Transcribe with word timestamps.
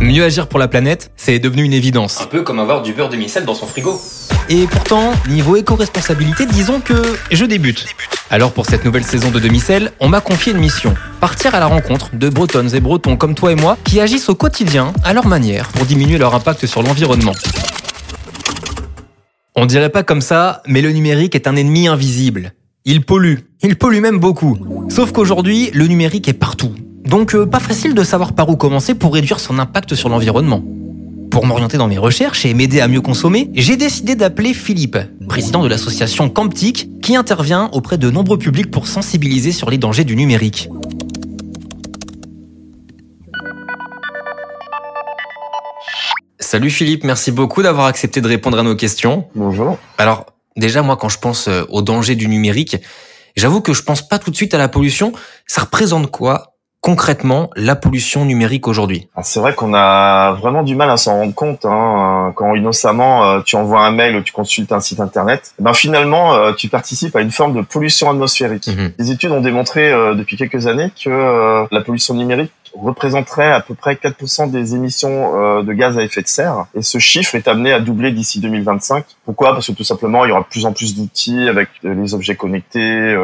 Mieux 0.00 0.22
agir 0.22 0.46
pour 0.46 0.60
la 0.60 0.68
planète, 0.68 1.10
c'est 1.16 1.40
devenu 1.40 1.64
une 1.64 1.72
évidence. 1.72 2.20
Un 2.20 2.26
peu 2.26 2.42
comme 2.42 2.60
avoir 2.60 2.82
du 2.82 2.92
beurre 2.92 3.08
demi-sel 3.08 3.44
dans 3.44 3.54
son 3.54 3.66
frigo. 3.66 4.00
Et 4.48 4.68
pourtant, 4.68 5.12
niveau 5.28 5.56
éco-responsabilité, 5.56 6.46
disons 6.46 6.78
que 6.78 6.94
je 7.32 7.44
débute. 7.44 7.84
Alors 8.30 8.52
pour 8.52 8.66
cette 8.66 8.84
nouvelle 8.84 9.02
saison 9.02 9.32
de 9.32 9.40
demi-sel, 9.40 9.90
on 9.98 10.08
m'a 10.08 10.20
confié 10.20 10.52
une 10.52 10.60
mission. 10.60 10.94
Partir 11.20 11.56
à 11.56 11.58
la 11.58 11.66
rencontre 11.66 12.10
de 12.14 12.28
bretonnes 12.28 12.72
et 12.76 12.80
bretons 12.80 13.16
comme 13.16 13.34
toi 13.34 13.50
et 13.50 13.56
moi 13.56 13.76
qui 13.82 14.00
agissent 14.00 14.28
au 14.28 14.36
quotidien, 14.36 14.92
à 15.02 15.12
leur 15.12 15.26
manière, 15.26 15.66
pour 15.68 15.84
diminuer 15.84 16.16
leur 16.16 16.32
impact 16.32 16.66
sur 16.66 16.84
l'environnement. 16.84 17.34
On 19.56 19.66
dirait 19.66 19.90
pas 19.90 20.04
comme 20.04 20.20
ça, 20.20 20.62
mais 20.68 20.80
le 20.80 20.92
numérique 20.92 21.34
est 21.34 21.48
un 21.48 21.56
ennemi 21.56 21.88
invisible. 21.88 22.52
Il 22.84 23.04
pollue. 23.04 23.38
Il 23.62 23.76
pollue 23.76 24.00
même 24.00 24.20
beaucoup. 24.20 24.56
Sauf 24.88 25.10
qu'aujourd'hui, 25.10 25.70
le 25.72 25.88
numérique 25.88 26.28
est 26.28 26.34
partout. 26.34 26.72
Donc 27.04 27.34
euh, 27.34 27.46
pas 27.46 27.60
facile 27.60 27.94
de 27.94 28.04
savoir 28.04 28.34
par 28.34 28.48
où 28.48 28.56
commencer 28.56 28.94
pour 28.94 29.14
réduire 29.14 29.40
son 29.40 29.58
impact 29.58 29.94
sur 29.94 30.08
l'environnement. 30.08 30.62
Pour 31.30 31.46
m'orienter 31.46 31.76
dans 31.76 31.88
mes 31.88 31.98
recherches 31.98 32.46
et 32.46 32.54
m'aider 32.54 32.80
à 32.80 32.88
mieux 32.88 33.00
consommer, 33.00 33.50
j'ai 33.54 33.76
décidé 33.76 34.14
d'appeler 34.14 34.54
Philippe, 34.54 34.98
président 35.28 35.62
de 35.62 35.68
l'association 35.68 36.30
Camptic, 36.30 36.88
qui 37.02 37.16
intervient 37.16 37.68
auprès 37.72 37.98
de 37.98 38.10
nombreux 38.10 38.38
publics 38.38 38.70
pour 38.70 38.86
sensibiliser 38.86 39.52
sur 39.52 39.70
les 39.70 39.78
dangers 39.78 40.04
du 40.04 40.16
numérique. 40.16 40.68
Salut 46.40 46.70
Philippe, 46.70 47.04
merci 47.04 47.30
beaucoup 47.30 47.62
d'avoir 47.62 47.86
accepté 47.86 48.22
de 48.22 48.28
répondre 48.28 48.58
à 48.58 48.62
nos 48.62 48.74
questions. 48.74 49.26
Bonjour. 49.34 49.76
Alors, 49.98 50.24
déjà, 50.56 50.80
moi, 50.80 50.96
quand 50.96 51.10
je 51.10 51.18
pense 51.18 51.46
euh, 51.46 51.64
aux 51.68 51.82
dangers 51.82 52.16
du 52.16 52.26
numérique, 52.26 52.78
j'avoue 53.36 53.60
que 53.60 53.74
je 53.74 53.82
pense 53.82 54.06
pas 54.06 54.18
tout 54.18 54.30
de 54.30 54.36
suite 54.36 54.54
à 54.54 54.58
la 54.58 54.68
pollution. 54.68 55.12
Ça 55.46 55.60
représente 55.60 56.10
quoi 56.10 56.47
concrètement 56.88 57.50
la 57.54 57.76
pollution 57.76 58.24
numérique 58.24 58.66
aujourd'hui? 58.66 59.08
Ah, 59.14 59.20
C'est 59.22 59.40
vrai 59.40 59.52
qu'on 59.52 59.74
a 59.74 60.32
vraiment 60.40 60.62
du 60.62 60.74
mal 60.74 60.88
à 60.88 60.96
s'en 60.96 61.16
rendre 61.18 61.34
compte 61.34 61.66
hein, 61.66 62.32
quand 62.34 62.54
innocemment 62.54 63.24
euh, 63.24 63.40
tu 63.44 63.56
envoies 63.56 63.80
un 63.80 63.90
mail 63.90 64.16
ou 64.16 64.22
tu 64.22 64.32
consultes 64.32 64.72
un 64.72 64.80
site 64.80 64.98
internet. 64.98 65.52
Eh 65.60 65.62
Ben 65.62 65.74
finalement, 65.74 66.32
euh, 66.32 66.54
tu 66.54 66.70
participes 66.70 67.14
à 67.14 67.20
une 67.20 67.30
forme 67.30 67.54
de 67.54 67.60
pollution 67.60 68.08
atmosphérique. 68.10 68.68
Mhm. 68.68 68.92
Les 68.98 69.10
études 69.10 69.32
ont 69.32 69.42
démontré 69.42 69.92
euh, 69.92 70.14
depuis 70.14 70.38
quelques 70.38 70.66
années 70.66 70.90
que 71.04 71.66
la 71.70 71.80
pollution 71.82 72.14
numérique 72.14 72.52
représenterait 72.74 73.52
à 73.52 73.60
peu 73.60 73.74
près 73.74 73.94
4% 73.94 74.50
des 74.50 74.74
émissions 74.74 75.62
de 75.62 75.72
gaz 75.74 75.98
à 75.98 76.02
effet 76.02 76.22
de 76.22 76.28
serre. 76.28 76.66
Et 76.74 76.80
ce 76.82 76.98
chiffre 76.98 77.34
est 77.34 77.48
amené 77.48 77.72
à 77.72 77.80
doubler 77.80 78.12
d'ici 78.12 78.40
2025. 78.40 79.04
Pourquoi? 79.26 79.52
Parce 79.52 79.66
que 79.66 79.72
tout 79.72 79.84
simplement, 79.84 80.24
il 80.24 80.28
y 80.28 80.32
aura 80.32 80.42
de 80.42 80.46
plus 80.46 80.64
en 80.64 80.72
plus 80.72 80.96
d'outils 80.96 81.48
avec 81.48 81.68
les 81.82 82.14
objets 82.14 82.36
connectés, 82.36 83.16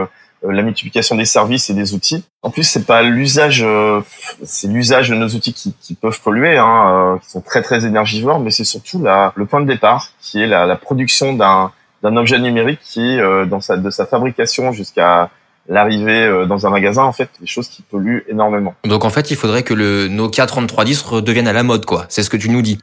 la 0.52 0.62
multiplication 0.62 1.16
des 1.16 1.24
services 1.24 1.70
et 1.70 1.74
des 1.74 1.94
outils. 1.94 2.24
En 2.42 2.50
plus, 2.50 2.64
c'est 2.64 2.84
pas 2.86 3.02
l'usage, 3.02 3.62
euh, 3.64 4.00
c'est 4.44 4.68
l'usage 4.68 5.08
de 5.08 5.14
nos 5.14 5.28
outils 5.28 5.54
qui, 5.54 5.74
qui 5.80 5.94
peuvent 5.94 6.20
polluer, 6.20 6.58
hein, 6.58 7.14
euh, 7.14 7.18
qui 7.18 7.30
sont 7.30 7.40
très 7.40 7.62
très 7.62 7.84
énergivores, 7.86 8.40
mais 8.40 8.50
c'est 8.50 8.64
surtout 8.64 9.02
la, 9.02 9.32
le 9.36 9.46
point 9.46 9.60
de 9.60 9.66
départ, 9.66 10.10
qui 10.20 10.42
est 10.42 10.46
la, 10.46 10.66
la 10.66 10.76
production 10.76 11.32
d'un 11.32 11.72
d'un 12.02 12.18
objet 12.18 12.38
numérique 12.38 12.80
qui, 12.82 13.18
euh, 13.18 13.46
dans 13.46 13.62
sa, 13.62 13.78
de 13.78 13.88
sa 13.88 14.04
fabrication 14.04 14.72
jusqu'à 14.72 15.30
l'arrivée 15.70 16.24
euh, 16.26 16.44
dans 16.44 16.66
un 16.66 16.70
magasin, 16.70 17.02
en 17.04 17.12
fait, 17.12 17.30
des 17.40 17.46
choses 17.46 17.68
qui 17.68 17.80
polluent 17.80 18.24
énormément. 18.28 18.74
Donc 18.84 19.06
en 19.06 19.10
fait, 19.10 19.30
il 19.30 19.38
faudrait 19.38 19.62
que 19.62 19.72
le 19.72 20.08
Nokia 20.08 20.44
3310 20.44 21.00
redevienne 21.00 21.48
à 21.48 21.54
la 21.54 21.62
mode, 21.62 21.86
quoi. 21.86 22.04
C'est 22.10 22.22
ce 22.22 22.28
que 22.28 22.36
tu 22.36 22.50
nous 22.50 22.60
dis. 22.60 22.78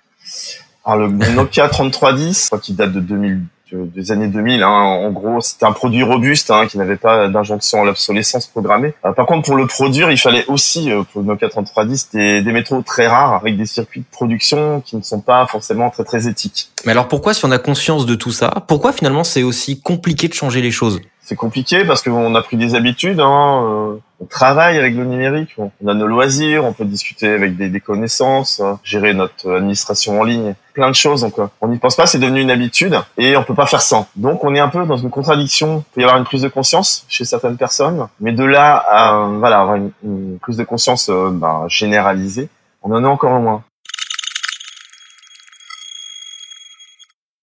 Alors 0.84 1.08
le 1.08 1.10
Nokia 1.36 1.70
3310, 1.70 2.42
je 2.42 2.46
crois 2.48 2.60
qu'il 2.60 2.76
date 2.76 2.94
de 2.94 3.00
2000, 3.00 3.40
de- 3.40 3.46
des 3.74 4.12
années 4.12 4.28
2000. 4.28 4.64
Hein, 4.64 4.70
en 4.70 5.12
gros, 5.12 5.42
c'était 5.42 5.66
un 5.66 5.72
produit 5.72 6.04
robuste 6.04 6.52
hein, 6.52 6.68
qui 6.68 6.78
n'avait 6.78 6.98
pas 6.98 7.28
d'injonction 7.28 7.82
à 7.82 7.86
l'obsolescence 7.86 8.48
programmée. 8.48 8.94
Euh, 9.06 9.12
par 9.14 9.26
contre, 9.26 9.46
pour 9.46 9.56
le 9.56 9.68
produire, 9.68 10.12
il 10.12 10.18
fallait 10.18 10.46
aussi 10.48 10.92
euh, 10.92 11.04
pour 11.04 11.22
le 11.22 11.28
Nokia 11.28 11.50
3310 11.50 12.10
des, 12.14 12.42
des 12.42 12.64
très 12.86 13.08
rares 13.08 13.34
avec 13.34 13.58
des 13.58 13.66
circuits 13.66 14.02
de 14.02 14.06
production 14.12 14.82
qui 14.82 14.96
ne 14.96 15.02
sont 15.02 15.22
pas 15.22 15.46
forcément 15.48 15.90
très 15.90 16.04
très 16.04 16.28
éthiques. 16.28 16.70
Mais 16.86 16.92
alors 16.92 17.08
pourquoi, 17.08 17.34
si 17.34 17.46
on 17.46 17.52
a 17.52 17.60
conscience 17.60 18.06
de 18.06 18.16
tout 18.16 18.32
ça, 18.32 18.54
pourquoi 18.68 18.94
finalement 18.94 19.24
c'est 19.24 19.44
aussi 19.44 19.82
compliqué 19.82 20.28
de 20.28 20.34
changer 20.34 20.62
les 20.62 20.72
choses? 20.72 21.00
C'est 21.32 21.38
compliqué 21.38 21.86
parce 21.86 22.02
qu'on 22.02 22.36
a 22.36 22.42
pris 22.42 22.58
des 22.58 22.76
habitudes. 22.76 23.22
Hein, 23.22 23.64
euh, 23.64 23.96
on 24.20 24.26
travaille 24.26 24.78
avec 24.78 24.94
le 24.94 25.06
numérique, 25.06 25.56
on 25.58 25.88
a 25.88 25.94
nos 25.94 26.06
loisirs, 26.06 26.66
on 26.66 26.74
peut 26.74 26.84
discuter 26.84 27.30
avec 27.30 27.56
des, 27.56 27.70
des 27.70 27.80
connaissances, 27.80 28.60
euh, 28.60 28.74
gérer 28.84 29.14
notre 29.14 29.50
administration 29.50 30.20
en 30.20 30.26
ligne, 30.26 30.56
plein 30.74 30.90
de 30.90 30.96
choses. 30.96 31.22
Donc, 31.22 31.40
euh, 31.40 31.48
on 31.62 31.70
n'y 31.70 31.78
pense 31.78 31.96
pas, 31.96 32.06
c'est 32.06 32.20
devenu 32.20 32.42
une 32.42 32.52
habitude 32.52 33.00
et 33.18 33.38
on 33.38 33.44
peut 33.44 33.54
pas 33.54 33.66
faire 33.66 33.82
sans. 33.82 34.10
Donc, 34.18 34.44
on 34.44 34.54
est 34.56 34.60
un 34.60 34.68
peu 34.68 34.86
dans 34.86 34.98
une 34.98 35.10
contradiction. 35.10 35.86
Il 35.92 35.94
peut 35.94 36.02
y 36.02 36.04
avoir 36.04 36.18
une 36.18 36.26
prise 36.26 36.42
de 36.42 36.50
conscience 36.50 37.06
chez 37.08 37.24
certaines 37.24 37.56
personnes, 37.56 38.10
mais 38.20 38.34
de 38.34 38.44
là 38.44 38.76
à 38.76 39.30
voilà 39.40 39.62
avoir 39.62 39.78
une, 39.78 39.92
une 40.04 40.38
prise 40.38 40.58
de 40.58 40.66
conscience 40.66 41.08
euh, 41.10 41.30
ben, 41.32 41.64
généralisée, 41.70 42.50
on 42.84 42.92
en 42.92 43.06
est 43.06 43.08
encore 43.08 43.40
loin. 43.40 43.64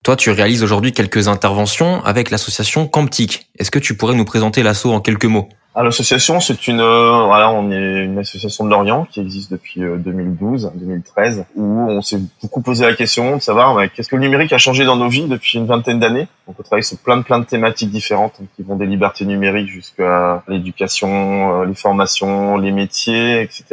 Toi, 0.08 0.16
tu 0.16 0.30
réalises 0.30 0.62
aujourd'hui 0.62 0.92
quelques 0.92 1.28
interventions 1.28 2.02
avec 2.02 2.30
l'association 2.30 2.88
Camptic. 2.88 3.50
Est-ce 3.58 3.70
que 3.70 3.78
tu 3.78 3.94
pourrais 3.94 4.14
nous 4.14 4.24
présenter 4.24 4.62
l'assaut 4.62 4.90
en 4.90 5.00
quelques 5.00 5.26
mots? 5.26 5.50
Ah, 5.74 5.82
l'association, 5.82 6.40
c'est 6.40 6.66
une, 6.66 6.80
euh, 6.80 7.26
voilà, 7.26 7.50
on 7.50 7.70
est 7.70 8.04
une 8.04 8.18
association 8.18 8.64
de 8.64 8.70
Lorient 8.70 9.06
qui 9.10 9.20
existe 9.20 9.52
depuis 9.52 9.84
euh, 9.84 9.98
2012, 9.98 10.72
2013, 10.76 11.44
où 11.56 11.62
on 11.62 12.00
s'est 12.00 12.20
beaucoup 12.42 12.62
posé 12.62 12.86
la 12.86 12.94
question 12.94 13.36
de 13.36 13.42
savoir 13.42 13.74
ouais, 13.74 13.90
qu'est-ce 13.90 14.08
que 14.08 14.16
le 14.16 14.22
numérique 14.22 14.54
a 14.54 14.56
changé 14.56 14.86
dans 14.86 14.96
nos 14.96 15.10
vies 15.10 15.26
depuis 15.26 15.58
une 15.58 15.66
vingtaine 15.66 16.00
d'années? 16.00 16.26
Donc, 16.46 16.56
on 16.58 16.62
travaille 16.62 16.84
sur 16.84 16.96
plein 16.96 17.18
de 17.18 17.22
plein 17.22 17.38
de 17.38 17.44
thématiques 17.44 17.90
différentes 17.90 18.40
qui 18.56 18.62
vont 18.62 18.76
des 18.76 18.86
libertés 18.86 19.26
numériques 19.26 19.68
jusqu'à 19.68 20.42
l'éducation, 20.48 21.60
euh, 21.60 21.66
les 21.66 21.74
formations, 21.74 22.56
les 22.56 22.72
métiers, 22.72 23.42
etc. 23.42 23.64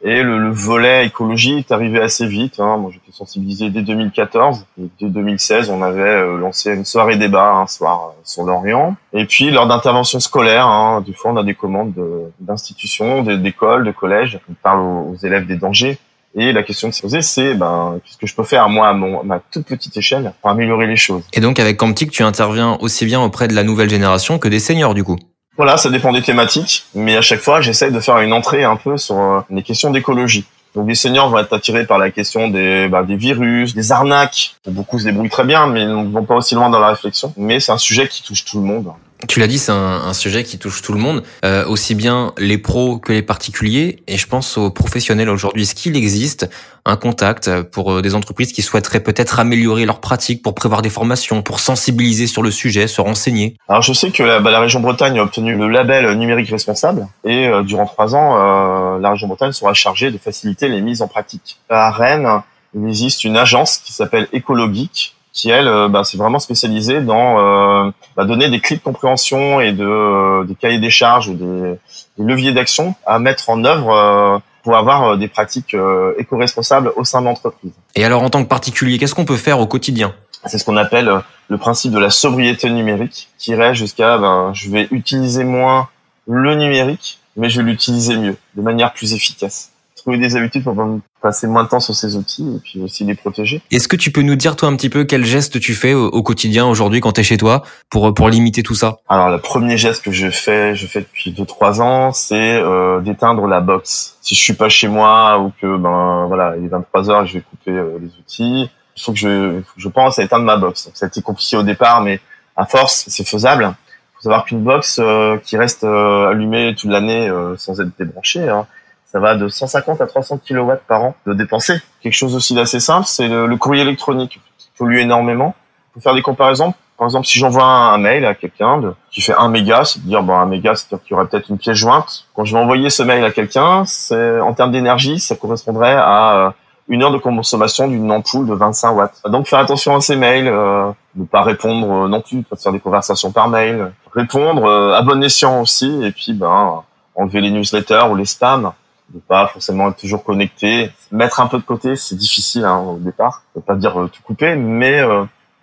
Et 0.00 0.22
le, 0.22 0.38
le 0.38 0.50
volet 0.50 1.04
écologie 1.06 1.58
est 1.58 1.72
arrivé 1.72 2.00
assez 2.00 2.26
vite. 2.26 2.58
Hein. 2.58 2.78
Sensibilisé 3.14 3.70
dès 3.70 3.82
2014. 3.82 4.66
Et 4.80 4.84
dès 5.00 5.08
2016, 5.08 5.70
on 5.70 5.82
avait 5.82 6.00
euh, 6.02 6.36
lancé 6.38 6.74
une 6.74 6.84
soirée 6.84 7.16
débat 7.16 7.52
un 7.52 7.66
soir 7.66 8.08
euh, 8.08 8.20
sur 8.24 8.42
l'Orient. 8.42 8.96
Et 9.12 9.24
puis, 9.24 9.50
lors 9.50 9.66
d'interventions 9.66 10.20
scolaires, 10.20 10.66
hein, 10.66 11.02
des 11.06 11.12
fois, 11.12 11.30
on 11.32 11.36
a 11.36 11.44
des 11.44 11.54
commandes 11.54 11.94
de- 11.94 12.30
d'institutions, 12.40 13.22
de- 13.22 13.36
d'écoles, 13.36 13.84
de 13.84 13.92
collèges. 13.92 14.40
On 14.50 14.54
parle 14.62 14.80
aux, 14.80 15.12
aux 15.12 15.16
élèves 15.26 15.46
des 15.46 15.56
dangers. 15.56 15.98
Et 16.36 16.52
la 16.52 16.64
question 16.64 16.88
de 16.88 16.92
se 16.94 17.00
poser, 17.02 17.22
c'est 17.22 17.54
ben, 17.54 18.00
qu'est-ce 18.04 18.18
que 18.18 18.26
je 18.26 18.34
peux 18.34 18.42
faire, 18.42 18.68
moi, 18.68 18.88
à, 18.88 18.92
mon, 18.92 19.20
à 19.20 19.22
ma 19.22 19.38
toute 19.52 19.66
petite 19.66 19.96
échelle, 19.96 20.32
pour 20.40 20.50
améliorer 20.50 20.88
les 20.88 20.96
choses? 20.96 21.22
Et 21.32 21.40
donc 21.40 21.60
avec 21.60 21.76
Camptic, 21.76 22.10
tu 22.10 22.24
interviens 22.24 22.76
aussi 22.80 23.04
bien 23.06 23.20
auprès 23.22 23.46
de 23.46 23.54
la 23.54 23.62
nouvelle 23.62 23.88
génération 23.88 24.40
que 24.40 24.48
des 24.48 24.58
seniors 24.58 24.94
du 24.94 25.04
coup? 25.04 25.16
Voilà, 25.56 25.76
ça 25.76 25.88
dépend 25.90 26.10
des 26.12 26.22
thématiques, 26.22 26.86
mais 26.96 27.16
à 27.16 27.20
chaque 27.22 27.38
fois, 27.38 27.60
j'essaye 27.60 27.92
de 27.92 28.00
faire 28.00 28.18
une 28.18 28.32
entrée 28.32 28.64
un 28.64 28.74
peu 28.74 28.96
sur 28.96 29.16
euh, 29.16 29.40
les 29.50 29.62
questions 29.62 29.92
d'écologie. 29.92 30.44
Donc 30.74 30.88
les 30.88 30.94
seniors 30.94 31.28
vont 31.28 31.38
être 31.38 31.52
attirés 31.52 31.86
par 31.86 31.98
la 31.98 32.10
question 32.10 32.48
des, 32.48 32.88
bah, 32.88 33.04
des 33.04 33.16
virus, 33.16 33.74
des 33.74 33.92
arnaques. 33.92 34.56
Beaucoup 34.66 34.98
se 34.98 35.04
débrouillent 35.04 35.30
très 35.30 35.44
bien, 35.44 35.66
mais 35.66 35.86
ne 35.86 36.10
vont 36.10 36.24
pas 36.24 36.34
aussi 36.34 36.54
loin 36.54 36.68
dans 36.68 36.80
la 36.80 36.88
réflexion. 36.88 37.32
Mais 37.36 37.60
c'est 37.60 37.72
un 37.72 37.78
sujet 37.78 38.08
qui 38.08 38.22
touche 38.22 38.44
tout 38.44 38.58
le 38.58 38.64
monde. 38.64 38.92
Tu 39.28 39.40
l'as 39.40 39.46
dit, 39.46 39.58
c'est 39.58 39.72
un, 39.72 40.02
un 40.06 40.12
sujet 40.12 40.44
qui 40.44 40.58
touche 40.58 40.82
tout 40.82 40.92
le 40.92 40.98
monde, 40.98 41.22
euh, 41.44 41.66
aussi 41.66 41.94
bien 41.94 42.32
les 42.38 42.58
pros 42.58 42.98
que 42.98 43.12
les 43.12 43.22
particuliers. 43.22 44.02
Et 44.06 44.16
je 44.16 44.26
pense 44.26 44.58
aux 44.58 44.70
professionnels 44.70 45.28
aujourd'hui. 45.28 45.62
Est-ce 45.62 45.74
qu'il 45.74 45.96
existe 45.96 46.48
un 46.84 46.96
contact 46.96 47.62
pour 47.62 47.92
euh, 47.92 48.02
des 48.02 48.14
entreprises 48.14 48.52
qui 48.52 48.62
souhaiteraient 48.62 49.00
peut-être 49.00 49.40
améliorer 49.40 49.86
leurs 49.86 50.00
pratiques 50.00 50.42
pour 50.42 50.54
prévoir 50.54 50.82
des 50.82 50.90
formations, 50.90 51.42
pour 51.42 51.60
sensibiliser 51.60 52.26
sur 52.26 52.42
le 52.42 52.50
sujet, 52.50 52.86
se 52.86 53.00
renseigner? 53.00 53.56
Alors 53.68 53.82
je 53.82 53.92
sais 53.92 54.10
que 54.10 54.22
la, 54.22 54.40
bah, 54.40 54.50
la 54.50 54.60
région 54.60 54.80
Bretagne 54.80 55.18
a 55.18 55.22
obtenu 55.22 55.56
le 55.56 55.68
label 55.68 56.12
numérique 56.18 56.50
responsable 56.50 57.06
et 57.24 57.46
euh, 57.46 57.62
durant 57.62 57.86
trois 57.86 58.14
ans, 58.14 58.36
euh, 58.36 58.98
la 59.00 59.10
région 59.10 59.28
Bretagne 59.28 59.52
sera 59.52 59.72
chargée 59.74 60.10
de 60.10 60.18
faciliter 60.18 60.68
les 60.68 60.80
mises 60.80 61.00
en 61.00 61.08
pratique. 61.08 61.58
À 61.70 61.90
Rennes, 61.90 62.42
il 62.74 62.86
existe 62.86 63.24
une 63.24 63.36
agence 63.36 63.78
qui 63.78 63.92
s'appelle 63.92 64.28
Ecologique 64.34 65.13
qui 65.34 65.50
elle, 65.50 65.68
euh, 65.68 65.88
bah, 65.88 66.04
c'est 66.04 66.16
vraiment 66.16 66.38
spécialisée 66.38 67.00
dans 67.00 67.38
euh, 67.38 67.90
bah, 68.16 68.24
donner 68.24 68.48
des 68.48 68.60
clés 68.60 68.76
de 68.76 68.82
compréhension 68.82 69.60
et 69.60 69.72
de 69.72 69.84
euh, 69.84 70.44
des 70.44 70.54
cahiers 70.54 70.78
des 70.78 70.90
charges, 70.90 71.28
des, 71.30 71.74
des 72.16 72.24
leviers 72.24 72.52
d'action 72.52 72.94
à 73.04 73.18
mettre 73.18 73.50
en 73.50 73.62
œuvre 73.64 73.90
euh, 73.90 74.38
pour 74.62 74.76
avoir 74.76 75.18
des 75.18 75.28
pratiques 75.28 75.74
euh, 75.74 76.14
éco-responsables 76.18 76.92
au 76.96 77.04
sein 77.04 77.20
de 77.20 77.26
l'entreprise. 77.26 77.72
Et 77.96 78.04
alors 78.04 78.22
en 78.22 78.30
tant 78.30 78.42
que 78.42 78.48
particulier, 78.48 78.96
qu'est-ce 78.96 79.14
qu'on 79.14 79.26
peut 79.26 79.36
faire 79.36 79.58
au 79.58 79.66
quotidien? 79.66 80.14
C'est 80.46 80.58
ce 80.58 80.64
qu'on 80.64 80.76
appelle 80.76 81.10
le 81.48 81.58
principe 81.58 81.92
de 81.92 81.98
la 81.98 82.10
sobriété 82.10 82.70
numérique, 82.70 83.28
qui 83.38 83.50
irait 83.50 83.74
jusqu'à 83.74 84.16
ben, 84.18 84.52
je 84.54 84.70
vais 84.70 84.88
utiliser 84.90 85.42
moins 85.42 85.88
le 86.28 86.54
numérique, 86.54 87.18
mais 87.36 87.50
je 87.50 87.60
vais 87.60 87.70
l'utiliser 87.70 88.16
mieux, 88.16 88.36
de 88.54 88.62
manière 88.62 88.92
plus 88.92 89.14
efficace. 89.14 89.72
Trouver 90.04 90.18
des 90.18 90.36
habitudes 90.36 90.64
pour 90.64 90.76
passer 91.22 91.46
moins 91.46 91.64
de 91.64 91.68
temps 91.68 91.80
sur 91.80 91.94
ces 91.94 92.14
outils 92.16 92.56
et 92.56 92.60
puis 92.62 92.80
aussi 92.80 93.04
les 93.04 93.14
protéger. 93.14 93.62
Est-ce 93.70 93.88
que 93.88 93.96
tu 93.96 94.10
peux 94.10 94.20
nous 94.20 94.36
dire 94.36 94.54
toi 94.54 94.68
un 94.68 94.76
petit 94.76 94.90
peu 94.90 95.04
quel 95.04 95.24
geste 95.24 95.58
tu 95.60 95.72
fais 95.72 95.94
au, 95.94 96.08
au 96.08 96.22
quotidien 96.22 96.66
aujourd'hui 96.66 97.00
quand 97.00 97.12
tu 97.12 97.22
es 97.22 97.24
chez 97.24 97.38
toi 97.38 97.62
pour, 97.88 98.12
pour 98.12 98.28
limiter 98.28 98.62
tout 98.62 98.74
ça? 98.74 98.98
Alors 99.08 99.30
le 99.30 99.38
premier 99.38 99.78
geste 99.78 100.04
que 100.04 100.12
je 100.12 100.28
fais, 100.28 100.74
je 100.74 100.86
fais 100.86 101.00
depuis 101.00 101.32
2-3 101.32 101.80
ans, 101.80 102.12
c'est 102.12 102.34
euh, 102.56 103.00
d'éteindre 103.00 103.46
la 103.46 103.60
box. 103.60 104.18
Si 104.20 104.34
je 104.34 104.40
suis 104.40 104.52
pas 104.52 104.68
chez 104.68 104.88
moi 104.88 105.38
ou 105.38 105.52
que 105.60 105.76
ben 105.78 106.26
voilà, 106.26 106.54
il 106.58 106.66
est 106.66 106.68
23 106.68 107.10
heures 107.10 107.26
je 107.26 107.38
vais 107.38 107.40
couper 107.40 107.70
euh, 107.70 107.98
les 107.98 108.08
outils, 108.18 108.68
il 108.96 109.02
faut 109.02 109.12
que 109.12 109.18
je, 109.18 109.56
il 109.56 109.62
faut 109.62 109.74
que 109.74 109.80
je 109.80 109.88
pense 109.88 110.18
à 110.18 110.22
éteindre 110.22 110.44
ma 110.44 110.56
box. 110.56 110.86
Donc, 110.86 110.96
ça 110.96 111.06
a 111.06 111.08
été 111.08 111.20
compliqué 111.22 111.56
au 111.56 111.62
départ, 111.62 112.00
mais 112.02 112.20
à 112.56 112.66
force, 112.66 113.04
c'est 113.08 113.26
faisable. 113.26 113.64
Il 113.64 114.16
faut 114.16 114.22
savoir 114.22 114.44
qu'une 114.44 114.62
box 114.62 115.00
euh, 115.02 115.38
qui 115.38 115.56
reste 115.56 115.84
euh, 115.84 116.28
allumée 116.28 116.74
toute 116.76 116.90
l'année 116.90 117.28
euh, 117.28 117.56
sans 117.56 117.80
être 117.80 117.90
débranchée, 117.98 118.48
hein, 118.48 118.66
Ça 119.14 119.20
va 119.20 119.36
de 119.36 119.46
150 119.46 120.00
à 120.00 120.08
300 120.08 120.38
kilowatts 120.38 120.82
par 120.88 121.04
an 121.04 121.14
de 121.24 121.34
dépenser. 121.34 121.80
Quelque 122.02 122.16
chose 122.16 122.34
aussi 122.34 122.52
d'assez 122.52 122.80
simple, 122.80 123.06
c'est 123.06 123.28
le, 123.28 123.46
le 123.46 123.56
courrier 123.56 123.82
électronique 123.82 124.40
qui 124.58 124.68
pollue 124.76 124.98
énormément. 124.98 125.54
Pour 125.92 126.02
faire 126.02 126.14
des 126.14 126.22
comparaisons, 126.22 126.74
par 126.98 127.06
exemple, 127.06 127.26
si 127.26 127.38
j'envoie 127.38 127.64
un, 127.64 127.98
mail 127.98 128.24
à 128.24 128.34
quelqu'un 128.34 128.94
qui 129.12 129.20
fait 129.20 129.34
un 129.36 129.48
méga, 129.48 129.84
c'est 129.84 130.04
dire 130.04 130.24
bon 130.24 130.34
un 130.34 130.46
méga, 130.46 130.74
c'est-à-dire 130.74 131.04
qu'il 131.04 131.12
y 131.12 131.14
aurait 131.14 131.28
peut-être 131.28 131.48
une 131.48 131.58
pièce 131.58 131.76
jointe. 131.76 132.26
Quand 132.34 132.44
je 132.44 132.54
vais 132.54 132.60
envoyer 132.60 132.90
ce 132.90 133.04
mail 133.04 133.24
à 133.24 133.30
quelqu'un, 133.30 133.84
c'est 133.84 134.40
en 134.40 134.52
termes 134.52 134.72
d'énergie, 134.72 135.20
ça 135.20 135.36
correspondrait 135.36 135.94
à 135.94 136.34
euh, 136.34 136.50
une 136.88 137.04
heure 137.04 137.12
de 137.12 137.18
consommation 137.18 137.86
d'une 137.86 138.10
ampoule 138.10 138.48
de 138.48 138.54
25 138.54 138.90
watts. 138.92 139.22
Donc 139.28 139.46
faire 139.46 139.60
attention 139.60 139.94
à 139.94 140.00
ces 140.00 140.16
mails, 140.16 140.48
euh, 140.48 140.90
ne 141.14 141.24
pas 141.24 141.42
répondre 141.42 142.04
euh, 142.04 142.08
non 142.08 142.20
plus, 142.20 142.42
pas 142.42 142.56
faire 142.56 142.72
des 142.72 142.80
conversations 142.80 143.30
par 143.30 143.48
mail, 143.48 143.92
répondre 144.12 144.68
à 144.92 145.02
bon 145.02 145.22
escient 145.22 145.60
aussi, 145.60 146.04
et 146.04 146.10
puis 146.10 146.32
ben 146.32 146.82
enlever 147.16 147.40
les 147.40 147.50
newsletters 147.50 148.08
ou 148.10 148.16
les 148.16 148.24
spams, 148.24 148.72
ne 149.14 149.20
pas 149.20 149.46
forcément 149.46 149.90
être 149.90 149.96
toujours 149.96 150.24
connecté, 150.24 150.90
mettre 151.12 151.40
un 151.40 151.46
peu 151.46 151.58
de 151.58 151.62
côté, 151.62 151.96
c'est 151.96 152.16
difficile 152.16 152.64
hein, 152.64 152.78
au 152.78 152.98
départ, 152.98 153.44
ne 153.56 153.60
pas 153.60 153.76
dire 153.76 154.08
tout 154.12 154.22
couper, 154.22 154.56
mais 154.56 155.02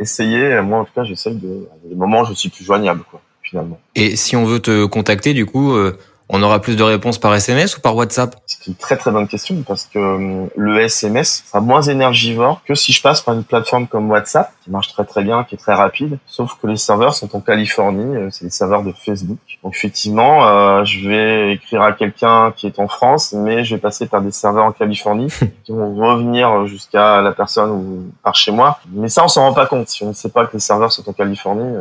essayer. 0.01 0.61
Moi, 0.61 0.79
en 0.79 0.85
tout 0.85 0.93
cas, 0.93 1.03
j'essaye 1.03 1.35
de. 1.35 1.67
À 1.71 1.87
des 1.87 1.95
moments, 1.95 2.25
je 2.25 2.33
suis 2.33 2.49
plus 2.49 2.65
joignable, 2.65 3.03
quoi, 3.09 3.21
finalement. 3.41 3.79
Et 3.95 4.15
si 4.15 4.35
on 4.35 4.43
veut 4.43 4.59
te 4.59 4.85
contacter, 4.85 5.33
du 5.33 5.45
coup, 5.45 5.73
euh, 5.73 5.97
on 6.33 6.41
aura 6.43 6.59
plus 6.59 6.75
de 6.77 6.83
réponses 6.83 7.17
par 7.17 7.35
SMS 7.35 7.77
ou 7.77 7.81
par 7.81 7.95
WhatsApp? 7.95 8.35
C'est 8.45 8.67
une 8.67 8.75
très 8.75 8.95
très 8.95 9.11
bonne 9.11 9.27
question 9.27 9.63
parce 9.67 9.85
que 9.85 9.99
euh, 9.99 10.45
le 10.55 10.79
SMS 10.79 11.43
sera 11.45 11.59
moins 11.59 11.81
énergivore 11.81 12.61
que 12.65 12.73
si 12.73 12.93
je 12.93 13.01
passe 13.01 13.21
par 13.21 13.33
une 13.33 13.43
plateforme 13.43 13.85
comme 13.85 14.09
WhatsApp 14.09 14.51
qui 14.63 14.71
marche 14.71 14.87
très 14.93 15.03
très 15.03 15.23
bien, 15.23 15.43
qui 15.43 15.55
est 15.55 15.57
très 15.57 15.73
rapide. 15.73 16.19
Sauf 16.25 16.57
que 16.61 16.67
les 16.67 16.77
serveurs 16.77 17.15
sont 17.15 17.35
en 17.35 17.41
Californie, 17.41 18.15
euh, 18.15 18.29
c'est 18.31 18.45
les 18.45 18.49
serveurs 18.49 18.83
de 18.83 18.93
Facebook. 18.93 19.39
Donc 19.61 19.75
effectivement, 19.75 20.47
euh, 20.47 20.85
je 20.85 21.07
vais 21.07 21.53
écrire 21.53 21.81
à 21.81 21.91
quelqu'un 21.91 22.53
qui 22.55 22.65
est 22.65 22.79
en 22.79 22.87
France, 22.87 23.33
mais 23.33 23.65
je 23.65 23.75
vais 23.75 23.81
passer 23.81 24.07
par 24.07 24.21
des 24.21 24.31
serveurs 24.31 24.65
en 24.65 24.71
Californie 24.71 25.27
qui 25.63 25.73
vont 25.73 25.93
revenir 25.95 26.65
jusqu'à 26.65 27.21
la 27.21 27.33
personne 27.33 27.71
ou 27.71 28.11
par 28.23 28.35
chez 28.35 28.51
moi. 28.51 28.79
Mais 28.93 29.09
ça, 29.09 29.25
on 29.25 29.27
s'en 29.27 29.41
rend 29.41 29.53
pas 29.53 29.65
compte. 29.65 29.89
Si 29.89 30.03
on 30.03 30.09
ne 30.09 30.13
sait 30.13 30.29
pas 30.29 30.45
que 30.45 30.53
les 30.53 30.59
serveurs 30.59 30.93
sont 30.93 31.07
en 31.09 31.13
Californie, 31.13 31.75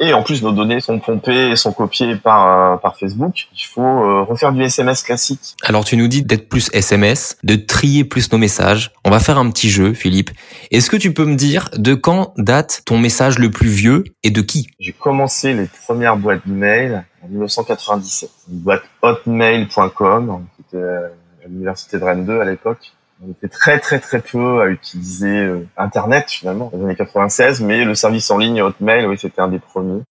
et 0.00 0.12
en 0.12 0.22
plus, 0.22 0.42
nos 0.42 0.50
données 0.50 0.80
sont 0.80 0.98
pompées 0.98 1.50
et 1.50 1.56
sont 1.56 1.72
copiées 1.72 2.16
par, 2.16 2.74
euh, 2.74 2.76
par 2.76 2.96
Facebook. 2.96 3.46
Il 3.54 3.64
faut 3.64 3.82
euh, 3.82 4.22
refaire 4.22 4.52
du 4.52 4.62
SMS 4.62 5.02
classique. 5.04 5.54
Alors, 5.62 5.84
tu 5.84 5.96
nous 5.96 6.08
dis 6.08 6.22
d'être 6.22 6.48
plus 6.48 6.68
SMS, 6.72 7.38
de 7.44 7.54
trier 7.54 8.04
plus 8.04 8.32
nos 8.32 8.38
messages. 8.38 8.90
On 9.04 9.10
va 9.10 9.20
faire 9.20 9.38
un 9.38 9.48
petit 9.50 9.70
jeu, 9.70 9.94
Philippe. 9.94 10.30
Est-ce 10.72 10.90
que 10.90 10.96
tu 10.96 11.14
peux 11.14 11.24
me 11.24 11.36
dire 11.36 11.70
de 11.76 11.94
quand 11.94 12.34
date 12.36 12.82
ton 12.84 12.98
message 12.98 13.38
le 13.38 13.50
plus 13.50 13.68
vieux 13.68 14.04
et 14.24 14.30
de 14.30 14.40
qui? 14.40 14.66
J'ai 14.80 14.92
commencé 14.92 15.54
les 15.54 15.68
premières 15.86 16.16
boîtes 16.16 16.46
mail 16.46 17.04
en 17.22 17.28
1997. 17.28 18.30
Une 18.50 18.58
boîte 18.58 18.82
hotmail.com, 19.02 20.44
qui 20.56 20.76
était 20.76 20.84
à 20.84 21.48
l'université 21.48 21.98
de 21.98 22.04
Rennes 22.04 22.26
2 22.26 22.40
à 22.40 22.44
l'époque. 22.44 22.92
On 23.22 23.30
était 23.30 23.48
très 23.48 23.78
très 23.78 24.00
très 24.00 24.20
peu 24.20 24.60
à 24.60 24.66
utiliser 24.66 25.28
euh, 25.28 25.66
Internet 25.76 26.30
finalement, 26.30 26.70
dans 26.72 26.78
les 26.78 26.84
années 26.84 26.96
96, 26.96 27.60
mais 27.60 27.84
le 27.84 27.94
service 27.94 28.30
en 28.30 28.38
ligne 28.38 28.60
Hotmail, 28.62 29.06
oui, 29.06 29.16
c'était 29.18 29.40
un 29.40 29.48
des 29.48 29.60
premiers. 29.60 30.02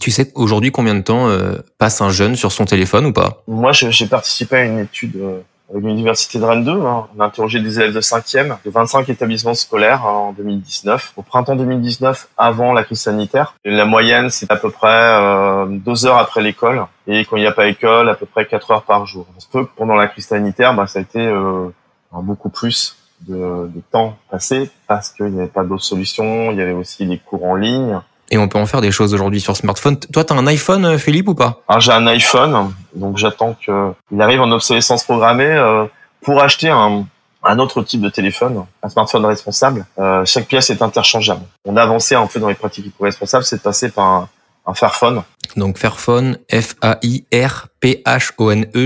Tu 0.00 0.10
sais 0.10 0.30
aujourd'hui 0.34 0.72
combien 0.72 0.94
de 0.94 1.00
temps 1.00 1.28
euh, 1.28 1.56
passe 1.78 2.00
un 2.00 2.10
jeune 2.10 2.36
sur 2.36 2.52
son 2.52 2.64
téléphone 2.64 3.06
ou 3.06 3.12
pas? 3.12 3.42
Moi, 3.48 3.72
j'ai 3.72 4.06
participé 4.06 4.56
à 4.56 4.64
une 4.64 4.78
étude 4.78 5.16
euh, 5.16 5.40
l'université 5.74 6.38
de 6.38 6.44
Rennes 6.44 6.64
2. 6.64 6.72
Hein. 6.72 7.06
On 7.16 7.20
a 7.20 7.26
interrogé 7.26 7.60
des 7.60 7.78
élèves 7.78 7.94
de 7.94 8.00
5e 8.00 8.56
de 8.64 8.70
25 8.70 9.08
établissements 9.08 9.54
scolaires 9.54 10.04
hein, 10.04 10.28
en 10.28 10.32
2019. 10.32 11.14
Au 11.16 11.22
printemps 11.22 11.56
2019, 11.56 12.28
avant 12.36 12.72
la 12.72 12.84
crise 12.84 13.00
sanitaire, 13.00 13.54
la 13.64 13.84
moyenne, 13.84 14.30
c'est 14.30 14.50
à 14.50 14.56
peu 14.56 14.70
près 14.70 14.88
euh, 14.88 15.66
deux 15.66 16.06
heures 16.06 16.18
après 16.18 16.42
l'école. 16.42 16.86
Et 17.06 17.24
quand 17.24 17.36
il 17.36 17.40
n'y 17.40 17.46
a 17.46 17.52
pas 17.52 17.66
école, 17.66 18.08
à 18.08 18.14
peu 18.14 18.26
près 18.26 18.46
quatre 18.46 18.70
heures 18.70 18.84
par 18.84 19.06
jour. 19.06 19.26
On 19.36 19.64
que 19.64 19.68
pendant 19.76 19.94
la 19.94 20.08
crise 20.08 20.26
sanitaire, 20.26 20.74
bah, 20.74 20.86
ça 20.86 20.98
a 20.98 21.02
été 21.02 21.20
euh, 21.20 21.68
beaucoup 22.12 22.48
plus 22.48 22.96
de, 23.20 23.70
de 23.74 23.80
temps 23.90 24.16
passé 24.30 24.70
parce 24.86 25.10
qu'il 25.10 25.26
n'y 25.26 25.40
avait 25.40 25.48
pas 25.48 25.64
d'autres 25.64 25.84
solutions. 25.84 26.50
Il 26.50 26.58
y 26.58 26.62
avait 26.62 26.72
aussi 26.72 27.04
les 27.04 27.18
cours 27.18 27.44
en 27.44 27.54
ligne. 27.54 28.00
Et 28.30 28.38
on 28.38 28.48
peut 28.48 28.58
en 28.58 28.66
faire 28.66 28.80
des 28.80 28.90
choses 28.90 29.14
aujourd'hui 29.14 29.40
sur 29.40 29.56
smartphone. 29.56 29.98
Toi, 30.12 30.24
tu 30.24 30.32
as 30.32 30.36
un 30.36 30.46
iPhone, 30.46 30.84
euh, 30.84 30.98
Philippe, 30.98 31.28
ou 31.28 31.34
pas? 31.34 31.60
Ah, 31.68 31.78
J'ai 31.78 31.92
un 31.92 32.06
iPhone, 32.08 32.72
donc 32.94 33.18
j'attends 33.18 33.54
qu'il 33.54 34.20
arrive 34.20 34.40
en 34.40 34.50
obsolescence 34.50 35.04
programmée 35.04 35.44
euh, 35.44 35.84
pour 36.22 36.42
acheter 36.42 36.68
un, 36.68 37.04
un 37.44 37.58
autre 37.60 37.82
type 37.82 38.00
de 38.00 38.10
téléphone, 38.10 38.64
un 38.82 38.88
smartphone 38.88 39.24
responsable. 39.26 39.86
Euh, 39.98 40.24
chaque 40.24 40.46
pièce 40.46 40.70
est 40.70 40.82
interchangeable. 40.82 41.42
On 41.64 41.76
a 41.76 41.82
avancé 41.82 42.16
un 42.16 42.26
peu 42.26 42.40
dans 42.40 42.48
les 42.48 42.54
pratiques 42.56 42.92
responsables, 43.00 43.44
c'est 43.44 43.56
de 43.58 43.62
passer 43.62 43.90
par 43.90 44.04
un, 44.04 44.28
un 44.66 44.74
Fairphone. 44.74 45.22
Donc 45.56 45.78
Fairphone, 45.78 46.38
F-A-I-R-P-H-O-N-E, 46.50 47.68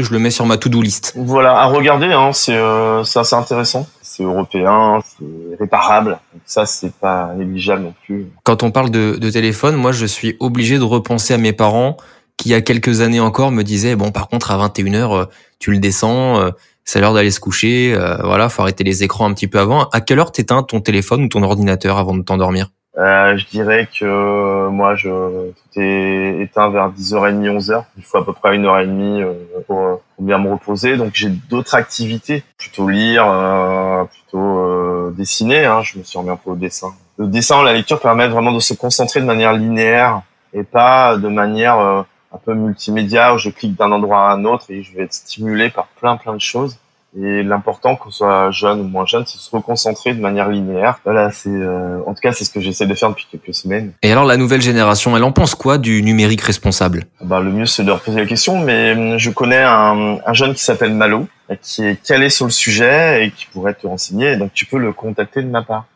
je 0.03 0.13
le 0.13 0.19
mets 0.19 0.31
sur 0.31 0.45
ma 0.47 0.57
to-do 0.59 0.83
list. 0.83 1.15
Voilà, 1.17 1.59
à 1.59 1.65
regarder, 1.67 2.13
hein, 2.13 2.33
c'est 2.33 2.57
euh, 2.57 3.03
assez 3.03 3.35
intéressant 3.35 3.87
européen, 4.25 5.01
c'est 5.05 5.57
réparable. 5.59 6.19
ça, 6.45 6.67
c'est 6.67 6.95
pas 6.95 7.33
négligeable 7.37 7.83
non 7.83 7.95
plus. 8.05 8.29
Quand 8.45 8.63
on 8.63 8.71
parle 8.71 8.91
de, 8.91 9.31
téléphone, 9.31 9.77
moi, 9.77 9.93
je 9.93 10.07
suis 10.07 10.37
obligé 10.41 10.79
de 10.79 10.85
repenser 10.85 11.35
à 11.35 11.39
mes 11.39 11.53
parents 11.53 11.97
qui, 12.37 12.49
il 12.49 12.53
y 12.53 12.55
a 12.55 12.61
quelques 12.61 13.01
années 13.01 13.21
encore, 13.21 13.53
me 13.53 13.63
disaient, 13.63 13.97
bon, 13.97 14.11
par 14.13 14.29
contre, 14.29 14.51
à 14.51 14.69
21h, 14.69 14.95
euh, 15.15 15.25
tu 15.59 15.71
le 15.73 15.79
descends, 15.79 16.41
euh, 16.41 16.51
c'est 16.85 17.01
l'heure 17.01 17.15
d'aller 17.15 17.31
se 17.31 17.41
coucher, 17.41 17.95
euh, 17.95 18.17
voilà, 18.23 18.49
faut 18.49 18.63
arrêter 18.63 18.83
les 18.83 19.05
écrans 19.05 19.27
un 19.27 19.35
petit 19.35 19.47
peu 19.47 19.59
avant. 19.59 19.89
À 19.93 20.01
quelle 20.01 20.19
heure 20.19 20.33
t'éteins 20.33 20.63
ton 20.63 20.81
téléphone 20.81 21.25
ou 21.25 21.29
ton 21.29 21.43
ordinateur 21.43 21.99
avant 21.99 22.17
de 22.17 22.23
t'endormir? 22.23 22.71
Euh, 22.99 23.37
je 23.37 23.47
dirais 23.47 23.89
que 23.99 24.69
moi, 24.69 24.97
je 24.97 25.51
tout 25.51 25.81
est 25.81 26.41
éteint 26.41 26.71
vers 26.71 26.91
10h30, 26.91 27.59
11h. 27.59 27.85
Il 27.97 28.03
faut 28.03 28.19
à 28.19 28.25
peu 28.25 28.33
près 28.33 28.57
une 28.57 28.67
heure 28.67 28.81
et 28.81 28.87
demie 28.87 29.23
euh, 29.23 29.35
pour, 29.67 30.01
bien 30.19 30.39
me 30.39 30.51
reposer. 30.51 30.97
Donc 30.97 31.13
j'ai 31.15 31.29
d'autres 31.29 31.75
activités, 31.75 32.43
plutôt 32.59 32.89
lire, 32.89 33.25
euh, 33.27 34.05
plutôt 34.05 35.11
dessiner. 35.13 35.65
Hein. 35.67 35.83
Je 35.83 35.99
me 35.99 36.03
suis 36.03 36.19
remis 36.19 36.31
un 36.31 36.37
peu 36.37 36.51
au 36.51 36.57
dessin. 36.57 36.93
Le 37.17 37.27
dessin, 37.27 37.63
la 37.63 37.73
lecture 37.73 38.01
permet 38.01 38.29
vraiment 38.29 38.53
de 38.53 38.61
se 38.61 38.75
concentrer 38.75 39.21
de 39.21 39.27
manière 39.27 39.53
linéaire 39.53 40.23
et 40.53 40.65
pas 40.65 41.17
de 41.17 41.29
manière 41.29 41.79
un 41.79 42.39
peu 42.45 42.55
multimédia 42.55 43.35
où 43.35 43.39
je 43.39 43.51
clique 43.51 43.77
d'un 43.77 43.93
endroit 43.93 44.31
à 44.31 44.33
un 44.33 44.45
autre 44.45 44.67
et 44.71 44.83
je 44.83 44.95
vais 44.97 45.05
être 45.05 45.13
stimulé 45.13 45.71
par 45.71 45.87
plein 45.99 46.17
plein 46.17 46.35
de 46.35 46.41
choses. 46.41 46.77
Et 47.19 47.43
l'important, 47.43 47.97
qu'on 47.97 48.11
soit 48.11 48.51
jeune 48.53 48.81
ou 48.81 48.85
moins 48.85 49.05
jeune, 49.05 49.25
c'est 49.27 49.37
de 49.37 49.43
se 49.43 49.51
reconcentrer 49.51 50.15
de 50.15 50.21
manière 50.21 50.49
linéaire. 50.49 51.01
Voilà, 51.05 51.33
c'est 51.33 51.51
euh, 51.51 51.99
en 52.07 52.15
tout 52.15 52.21
cas 52.21 52.33
c'est 52.33 52.45
ce 52.45 52.51
que 52.51 52.61
j'essaie 52.61 52.87
de 52.87 52.95
faire 52.95 53.11
depuis 53.11 53.27
quelques 53.31 53.55
semaines. 53.55 53.93
Et 54.03 54.13
alors 54.13 54.25
la 54.25 54.37
nouvelle 54.37 54.61
génération, 54.61 55.17
elle 55.17 55.25
en 55.25 55.33
pense 55.33 55.57
quoi 55.57 55.79
du 55.79 56.03
numérique 56.03 56.43
responsable? 56.43 57.05
Bah 57.21 57.41
le 57.41 57.51
mieux 57.51 57.67
c'est 57.67 57.83
de 57.83 57.89
leur 57.89 58.01
poser 58.01 58.21
la 58.21 58.27
question. 58.27 58.61
Mais 58.61 58.93
hum, 58.93 59.19
je 59.19 59.31
connais 59.31 59.63
un, 59.63 60.19
un 60.25 60.33
jeune 60.35 60.55
qui 60.55 60.63
s'appelle 60.63 60.95
Malo, 60.95 61.27
qui 61.61 61.85
est 61.85 62.01
calé 62.01 62.31
sur 62.31 62.45
le 62.45 62.53
sujet 62.53 63.27
et 63.27 63.31
qui 63.33 63.47
pourrait 63.47 63.75
te 63.75 63.87
renseigner. 63.87 64.37
Donc 64.37 64.53
tu 64.55 64.67
peux 64.67 64.79
le 64.79 64.93
contacter 64.93 65.43
de 65.43 65.49
ma 65.49 65.63
part. 65.63 65.87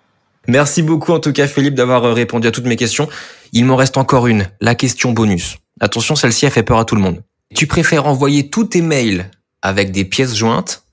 Merci 0.49 0.83
beaucoup 0.83 1.13
en 1.13 1.21
tout 1.21 1.33
cas 1.33 1.47
Philippe 1.47 1.75
d'avoir 1.75 2.05
euh, 2.05 2.13
répondu 2.13 2.49
à 2.49 2.51
toutes 2.51 2.67
mes 2.67 2.77
questions. 2.77 3.09
Il 3.53 3.65
m'en 3.67 3.77
reste 3.77 3.97
encore 3.97 4.27
une, 4.27 4.47
la 4.61 4.75
question 4.75 5.13
bonus. 5.13 5.59
Attention, 5.81 6.17
celle-ci 6.17 6.45
a 6.47 6.51
fait 6.51 6.65
peur 6.65 6.79
à 6.79 6.85
tout 6.85 6.97
le 6.97 7.01
monde. 7.01 7.23
Tu 7.55 7.69
préfères 7.69 8.07
envoyer 8.07 8.51
tous 8.51 8.65
tes 8.65 8.83
mails 8.83 9.31
avec 9.63 9.93
des 9.93 10.05
pièces 10.05 10.35
jointes 10.35 10.84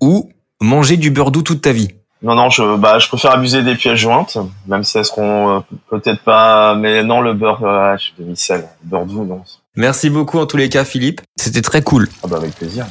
ou 0.00 0.30
manger 0.60 0.96
du 0.96 1.10
beurre 1.10 1.30
doux 1.30 1.42
toute 1.42 1.62
ta 1.62 1.72
vie 1.72 1.88
non, 2.22 2.34
non, 2.34 2.48
je, 2.48 2.76
bah, 2.76 2.98
je 2.98 3.08
préfère 3.08 3.32
abuser 3.32 3.62
des 3.62 3.74
pièces 3.74 3.98
jointes, 3.98 4.38
même 4.66 4.82
si 4.84 4.96
elles 4.96 5.04
seront 5.04 5.58
euh, 5.58 5.60
peut-être 5.90 6.22
pas, 6.22 6.74
mais 6.74 7.04
non, 7.04 7.20
le 7.20 7.34
beurre, 7.34 7.62
euh, 7.62 7.96
je 7.98 8.04
suis 8.04 8.14
demi-sel, 8.18 8.66
beurre 8.82 9.04
doux, 9.04 9.24
non. 9.24 9.42
Merci 9.76 10.08
beaucoup 10.08 10.38
en 10.38 10.46
tous 10.46 10.56
les 10.56 10.70
cas, 10.70 10.84
Philippe. 10.84 11.20
C'était 11.36 11.60
très 11.60 11.82
cool. 11.82 12.08
Ah 12.24 12.26
bah, 12.26 12.38
avec 12.38 12.54
plaisir. 12.54 12.86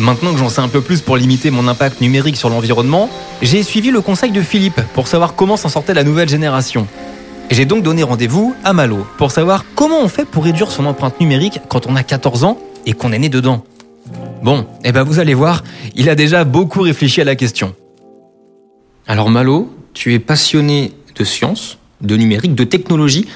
Maintenant 0.00 0.32
que 0.32 0.38
j'en 0.38 0.48
sais 0.48 0.60
un 0.60 0.68
peu 0.68 0.80
plus 0.80 1.00
pour 1.00 1.16
limiter 1.16 1.52
mon 1.52 1.68
impact 1.68 2.00
numérique 2.00 2.36
sur 2.36 2.48
l'environnement, 2.48 3.08
j'ai 3.42 3.62
suivi 3.62 3.92
le 3.92 4.00
conseil 4.00 4.32
de 4.32 4.42
Philippe 4.42 4.80
pour 4.92 5.06
savoir 5.06 5.36
comment 5.36 5.56
s'en 5.56 5.68
sortait 5.68 5.94
la 5.94 6.02
nouvelle 6.02 6.28
génération. 6.28 6.88
J'ai 7.50 7.64
donc 7.64 7.84
donné 7.84 8.02
rendez-vous 8.02 8.56
à 8.64 8.72
Malo 8.72 9.06
pour 9.18 9.30
savoir 9.30 9.64
comment 9.76 10.00
on 10.00 10.08
fait 10.08 10.24
pour 10.24 10.44
réduire 10.44 10.72
son 10.72 10.84
empreinte 10.86 11.20
numérique 11.20 11.60
quand 11.68 11.86
on 11.86 11.94
a 11.94 12.02
14 12.02 12.42
ans 12.42 12.58
et 12.86 12.92
qu'on 12.92 13.12
est 13.12 13.18
né 13.18 13.28
dedans. 13.28 13.62
Bon, 14.44 14.66
eh 14.84 14.92
ben 14.92 15.04
vous 15.04 15.20
allez 15.20 15.32
voir, 15.32 15.64
il 15.94 16.10
a 16.10 16.14
déjà 16.14 16.44
beaucoup 16.44 16.82
réfléchi 16.82 17.22
à 17.22 17.24
la 17.24 17.34
question. 17.34 17.74
Alors 19.06 19.30
Malo, 19.30 19.74
tu 19.94 20.12
es 20.12 20.18
passionné 20.18 20.92
de 21.16 21.24
science, 21.24 21.78
de 22.02 22.14
numérique, 22.14 22.54
de 22.54 22.64
technologie. 22.64 23.26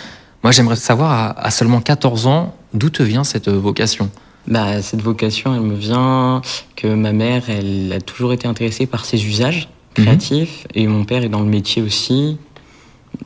Moi 0.42 0.52
j'aimerais 0.52 0.76
savoir 0.76 1.34
à, 1.38 1.50
seulement 1.50 1.80
14 1.80 2.26
ans, 2.26 2.54
d'où 2.74 2.90
te 2.90 3.02
vient 3.02 3.24
cette 3.24 3.48
vocation? 3.48 4.10
Bah, 4.48 4.82
cette 4.82 5.00
vocation, 5.00 5.54
elle 5.54 5.62
me 5.62 5.76
vient 5.76 6.42
que 6.76 6.88
ma 6.88 7.14
mère, 7.14 7.44
elle 7.48 7.90
a 7.90 8.02
toujours 8.02 8.34
été 8.34 8.46
intéressée 8.46 8.84
par 8.84 9.06
ses 9.06 9.24
usages 9.26 9.70
mhm. 9.96 10.04
créatifs 10.04 10.66
et 10.74 10.86
mon 10.86 11.06
père 11.06 11.24
est 11.24 11.30
dans 11.30 11.40
le 11.40 11.48
métier 11.48 11.80
aussi. 11.80 12.36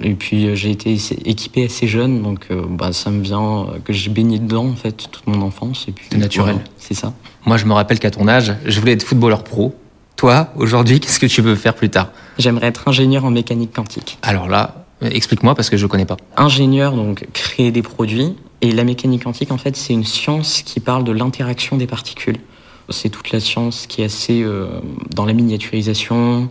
Et 0.01 0.15
puis 0.15 0.47
euh, 0.47 0.55
j'ai 0.55 0.71
été 0.71 0.97
équipé 1.25 1.65
assez 1.67 1.87
jeune, 1.87 2.23
donc 2.23 2.47
euh, 2.51 2.63
bah, 2.69 2.93
ça 2.93 3.11
me 3.11 3.23
vient 3.23 3.63
euh, 3.63 3.79
que 3.85 3.93
j'ai 3.93 4.11
baigné 4.11 4.39
dedans 4.39 4.67
en 4.67 4.75
fait 4.75 4.93
toute 4.93 5.27
mon 5.27 5.43
enfance. 5.43 5.87
Et 5.89 5.93
puis 5.93 6.07
naturel. 6.17 6.57
c'est 6.79 6.95
ça. 6.95 7.13
Moi, 7.45 7.57
je 7.57 7.67
me 7.67 7.73
rappelle 7.73 7.99
qu'à 7.99 8.11
ton 8.11 8.29
âge, 8.29 8.55
je 8.65 8.81
voulais 8.81 8.93
être 8.93 9.03
footballeur 9.03 9.45
pro. 9.45 9.75
Toi, 10.17 10.53
aujourd'hui, 10.57 11.01
qu'est-ce 11.01 11.19
que 11.19 11.27
tu 11.27 11.43
veux 11.43 11.57
faire 11.57 11.75
plus 11.75 11.91
tard? 11.91 12.11
J'aimerais 12.39 12.69
être 12.69 12.87
ingénieur 12.87 13.25
en 13.25 13.31
mécanique 13.31 13.73
quantique. 13.73 14.19
Alors 14.23 14.49
là, 14.49 14.87
explique-moi 15.01 15.55
parce 15.55 15.69
que 15.69 15.77
je 15.77 15.85
ne 15.85 15.91
connais 15.91 16.05
pas. 16.05 16.17
Ingénieur, 16.37 16.95
donc 16.95 17.27
créer 17.33 17.73
des 17.73 17.83
produits 17.83 18.37
Et 18.61 18.71
la 18.71 18.85
mécanique 18.85 19.25
quantique, 19.25 19.51
en 19.51 19.59
fait, 19.59 19.77
c'est 19.77 19.93
une 19.93 20.05
science 20.05 20.63
qui 20.63 20.79
parle 20.79 21.03
de 21.03 21.13
l'interaction 21.13 21.77
des 21.77 21.87
particules. 21.87 22.39
C'est 22.91 23.09
toute 23.09 23.33
la 23.33 23.41
science 23.41 23.87
qui 23.87 24.03
est 24.03 24.05
assez 24.05 24.43
euh, 24.43 24.67
dans 25.15 25.25
la 25.25 25.33
miniaturisation, 25.33 26.49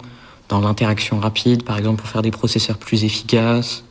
dans 0.52 0.60
l'interaction 0.60 1.20
rapide, 1.20 1.64
par 1.64 1.78
exemple 1.78 2.02
pour 2.02 2.10
faire 2.10 2.22
des 2.22 2.32
processeurs 2.32 2.78
plus 2.78 3.04
efficaces, 3.06 3.84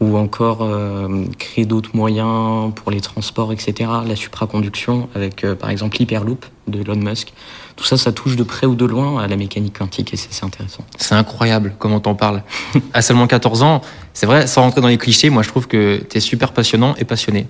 ou 0.00 0.16
encore 0.16 0.62
euh, 0.62 1.24
créer 1.38 1.66
d'autres 1.66 1.90
moyens 1.94 2.72
pour 2.74 2.90
les 2.90 3.02
transports, 3.02 3.52
etc. 3.52 3.90
La 4.06 4.16
supraconduction 4.16 5.10
avec 5.14 5.44
euh, 5.44 5.54
par 5.54 5.68
exemple 5.68 5.98
l'hyperloop 5.98 6.46
de 6.68 6.80
Elon 6.80 6.96
Musk. 6.96 7.34
Tout 7.76 7.84
ça, 7.84 7.98
ça 7.98 8.10
touche 8.10 8.36
de 8.36 8.42
près 8.42 8.66
ou 8.66 8.74
de 8.74 8.86
loin 8.86 9.22
à 9.22 9.26
la 9.26 9.36
mécanique 9.36 9.78
quantique 9.78 10.14
et 10.14 10.16
c'est 10.16 10.44
intéressant. 10.44 10.84
C'est 10.96 11.14
incroyable 11.14 11.74
comment 11.78 12.00
t'en 12.00 12.14
parles. 12.14 12.42
à 12.94 13.02
seulement 13.02 13.26
14 13.26 13.62
ans, 13.62 13.82
c'est 14.14 14.26
vrai, 14.26 14.46
sans 14.46 14.62
rentrer 14.62 14.80
dans 14.80 14.88
les 14.88 14.98
clichés, 14.98 15.28
moi 15.28 15.42
je 15.42 15.48
trouve 15.48 15.68
que 15.68 15.98
t'es 15.98 16.20
super 16.20 16.52
passionnant 16.52 16.94
et 16.96 17.04
passionné. 17.04 17.46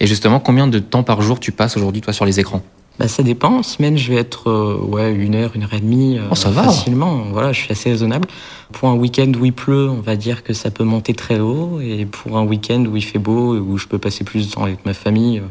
Et 0.00 0.06
justement, 0.06 0.40
combien 0.40 0.66
de 0.66 0.78
temps 0.78 1.02
par 1.02 1.20
jour 1.20 1.40
tu 1.40 1.52
passes 1.52 1.76
aujourd'hui 1.76 2.00
toi 2.00 2.14
sur 2.14 2.24
les 2.24 2.40
écrans? 2.40 2.62
Bah, 2.98 3.08
ça 3.08 3.22
dépend. 3.22 3.58
En 3.58 3.62
semaine, 3.62 3.96
je 3.96 4.12
vais 4.12 4.18
être 4.18 4.50
euh, 4.50 4.76
ouais, 4.76 5.12
une 5.12 5.34
heure, 5.34 5.52
une 5.54 5.62
heure 5.64 5.74
et 5.74 5.80
demie 5.80 6.18
oh, 6.30 6.34
ça 6.34 6.50
va. 6.50 6.64
facilement. 6.64 7.24
Voilà, 7.32 7.52
je 7.52 7.60
suis 7.60 7.72
assez 7.72 7.90
raisonnable. 7.90 8.28
Pour 8.72 8.88
un 8.88 8.94
week-end 8.94 9.30
où 9.38 9.44
il 9.44 9.52
pleut, 9.52 9.88
on 9.88 10.00
va 10.00 10.16
dire 10.16 10.42
que 10.44 10.52
ça 10.52 10.70
peut 10.70 10.84
monter 10.84 11.14
très 11.14 11.40
haut. 11.40 11.80
Et 11.80 12.06
pour 12.06 12.36
un 12.36 12.44
week-end 12.44 12.84
où 12.86 12.96
il 12.96 13.04
fait 13.04 13.18
beau 13.18 13.56
et 13.56 13.60
où 13.60 13.78
je 13.78 13.86
peux 13.86 13.98
passer 13.98 14.24
plus 14.24 14.48
de 14.48 14.54
temps 14.54 14.64
avec 14.64 14.84
ma 14.86 14.94
famille, 14.94 15.38
euh, 15.38 15.46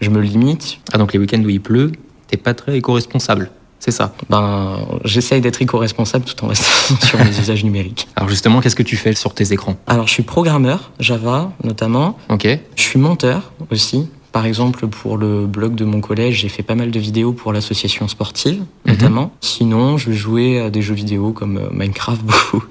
je 0.00 0.10
me 0.10 0.20
limite. 0.20 0.78
Ah, 0.92 0.98
donc 0.98 1.12
les 1.12 1.18
week-ends 1.18 1.42
où 1.42 1.48
il 1.48 1.60
pleut, 1.60 1.92
t'es 2.28 2.36
pas 2.36 2.54
très 2.54 2.76
éco-responsable 2.76 3.50
c'est 3.78 3.90
ça. 3.90 4.14
Ben, 4.30 4.80
j'essaye 5.04 5.40
d'être 5.40 5.60
éco-responsable 5.62 6.24
tout 6.24 6.44
en 6.44 6.48
restant 6.48 6.96
sur 7.06 7.18
mes 7.18 7.38
usages 7.38 7.62
numériques. 7.62 8.08
Alors 8.16 8.28
justement, 8.28 8.60
qu'est-ce 8.60 8.74
que 8.74 8.82
tu 8.82 8.96
fais 8.96 9.14
sur 9.14 9.34
tes 9.34 9.52
écrans? 9.52 9.76
Alors 9.86 10.08
je 10.08 10.12
suis 10.12 10.22
programmeur, 10.22 10.90
Java 10.98 11.52
notamment. 11.62 12.18
Ok. 12.28 12.48
Je 12.74 12.82
suis 12.82 12.98
monteur 12.98 13.52
aussi. 13.70 14.08
Par 14.36 14.44
exemple, 14.44 14.86
pour 14.86 15.16
le 15.16 15.46
blog 15.46 15.76
de 15.76 15.86
mon 15.86 16.02
collège, 16.02 16.40
j'ai 16.42 16.50
fait 16.50 16.62
pas 16.62 16.74
mal 16.74 16.90
de 16.90 16.98
vidéos 16.98 17.32
pour 17.32 17.54
l'association 17.54 18.06
sportive, 18.06 18.58
mhm. 18.58 18.92
notamment. 18.92 19.32
Sinon, 19.40 19.96
je 19.96 20.12
jouer 20.12 20.60
à 20.60 20.68
des 20.68 20.82
jeux 20.82 20.92
vidéo 20.92 21.32
comme 21.32 21.56
euh, 21.56 21.70
Minecraft 21.70 22.20
beaucoup. 22.22 22.62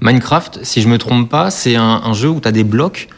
Minecraft, 0.00 0.60
si 0.62 0.80
je 0.80 0.88
me 0.88 0.96
trompe 0.96 1.28
pas, 1.28 1.50
c'est 1.50 1.76
un, 1.76 2.14
jeu 2.14 2.30
où 2.30 2.40
tu 2.40 2.48
as 2.48 2.52
des 2.52 2.64
blocs 2.64 3.08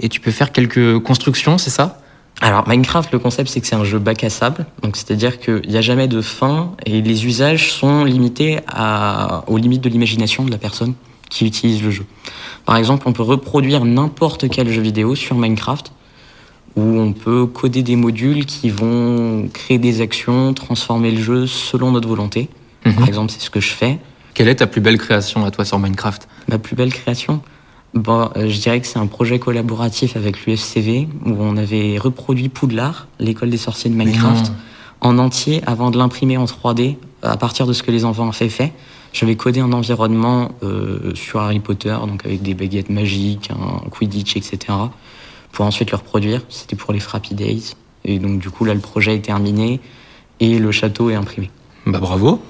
et 0.00 0.08
tu 0.08 0.18
peux 0.18 0.32
faire 0.32 0.50
quelques 0.50 0.98
constructions, 1.04 1.56
c'est 1.56 1.70
ça? 1.70 2.02
Alors 2.40 2.66
Minecraft, 2.66 3.12
le 3.12 3.20
concept 3.20 3.48
c'est 3.48 3.60
que 3.60 3.68
c'est 3.68 3.76
un 3.76 3.84
jeu 3.84 4.00
bac 4.00 4.24
à 4.24 4.28
sable, 4.28 4.66
donc 4.82 4.96
c'est-à-dire 4.96 5.38
qu'il 5.38 5.68
n'y 5.68 5.76
a 5.76 5.82
jamais 5.82 6.08
de 6.08 6.22
fin 6.22 6.72
et 6.84 7.00
les 7.00 7.26
usages 7.26 7.72
sont 7.72 8.02
limités 8.02 8.58
à, 8.66 9.44
aux 9.46 9.56
limites 9.56 9.82
de 9.82 9.88
l'imagination 9.88 10.44
de 10.44 10.50
la 10.50 10.58
personne 10.58 10.94
qui 11.30 11.46
utilise 11.46 11.80
le 11.80 11.92
jeu. 11.92 12.06
Par 12.64 12.76
exemple, 12.76 13.06
on 13.06 13.12
peut 13.12 13.22
reproduire 13.22 13.84
n'importe 13.84 14.48
quel 14.48 14.68
jeu 14.68 14.82
vidéo 14.82 15.14
sur 15.14 15.36
Minecraft 15.36 15.92
où 16.76 16.82
on 16.82 17.12
peut 17.12 17.46
coder 17.46 17.82
des 17.82 17.96
modules 17.96 18.44
qui 18.44 18.68
vont 18.68 19.48
créer 19.52 19.78
des 19.78 20.02
actions, 20.02 20.52
transformer 20.52 21.10
le 21.10 21.22
jeu 21.22 21.46
selon 21.46 21.90
notre 21.90 22.08
volonté. 22.08 22.48
Mhm. 22.84 22.94
Par 22.94 23.08
exemple, 23.08 23.32
c'est 23.32 23.40
ce 23.40 23.50
que 23.50 23.60
je 23.60 23.70
fais. 23.70 23.98
Quelle 24.34 24.48
est 24.48 24.56
ta 24.56 24.66
plus 24.66 24.82
belle 24.82 24.98
création 24.98 25.44
à 25.46 25.50
toi 25.50 25.64
sur 25.64 25.78
Minecraft? 25.78 26.28
Ma 26.48 26.58
plus 26.58 26.76
belle 26.76 26.92
création? 26.92 27.40
Bon, 27.94 28.28
euh, 28.36 28.50
Je 28.50 28.60
dirais 28.60 28.78
que 28.80 28.86
c'est 28.86 28.98
un 28.98 29.06
projet 29.06 29.38
collaboratif 29.38 30.16
avec 30.16 30.44
l'UFCV 30.44 31.08
où 31.24 31.34
on 31.40 31.56
avait 31.56 31.96
reproduit 31.96 32.50
Poudlard, 32.50 33.08
l'école 33.18 33.48
des 33.48 33.56
sorciers 33.56 33.88
de 33.88 33.96
Minecraft, 33.96 34.52
en 35.00 35.18
entier 35.18 35.62
avant 35.66 35.90
de 35.90 35.96
l'imprimer 35.96 36.36
en 36.36 36.44
3D 36.44 36.96
à 37.22 37.38
partir 37.38 37.66
de 37.66 37.72
ce 37.72 37.82
que 37.82 37.90
les 37.90 38.04
enfants 38.04 38.28
avaient 38.28 38.50
fait. 38.50 38.74
J'avais 39.14 39.36
codé 39.36 39.60
un 39.60 39.72
environnement 39.72 40.50
euh, 40.62 41.14
sur 41.14 41.40
Harry 41.40 41.60
Potter, 41.60 41.96
donc 42.06 42.26
avec 42.26 42.42
des 42.42 42.52
baguettes 42.52 42.90
magiques, 42.90 43.50
un 43.50 43.88
Quidditch, 43.88 44.36
etc 44.36 44.74
pour 45.52 45.64
ensuite 45.64 45.90
le 45.90 45.96
reproduire. 45.96 46.42
C'était 46.48 46.76
pour 46.76 46.92
les 46.92 47.00
Frappy 47.00 47.34
Days. 47.34 47.74
Et 48.04 48.18
donc, 48.18 48.38
du 48.38 48.50
coup, 48.50 48.64
là, 48.64 48.74
le 48.74 48.80
projet 48.80 49.16
est 49.16 49.24
terminé 49.24 49.80
et 50.40 50.58
le 50.58 50.70
château 50.70 51.10
est 51.10 51.14
imprimé. 51.14 51.50
Bah, 51.86 51.98
bravo! 51.98 52.40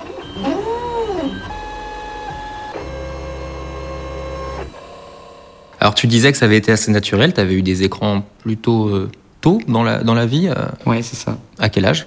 Alors, 5.81 5.95
tu 5.95 6.07
disais 6.07 6.33
que 6.33 6.39
ça 6.39 6.47
avait 6.47 6.57
été 6.57 6.73
assez 6.73 6.91
naturel. 6.91 7.33
Tu 7.33 7.41
avais 7.41 7.55
eu 7.55 7.63
des 7.63 7.83
écrans 7.85 8.25
plutôt 8.39 8.89
euh, 8.89 9.11
tôt 9.41 9.61
dans 9.69 9.83
la, 9.83 10.03
dans 10.03 10.15
la 10.15 10.27
vie. 10.27 10.49
Euh. 10.49 10.55
Ouais, 10.85 11.03
c'est 11.03 11.17
ça. 11.17 11.39
À 11.59 11.69
quel 11.69 11.85
âge? 11.87 12.07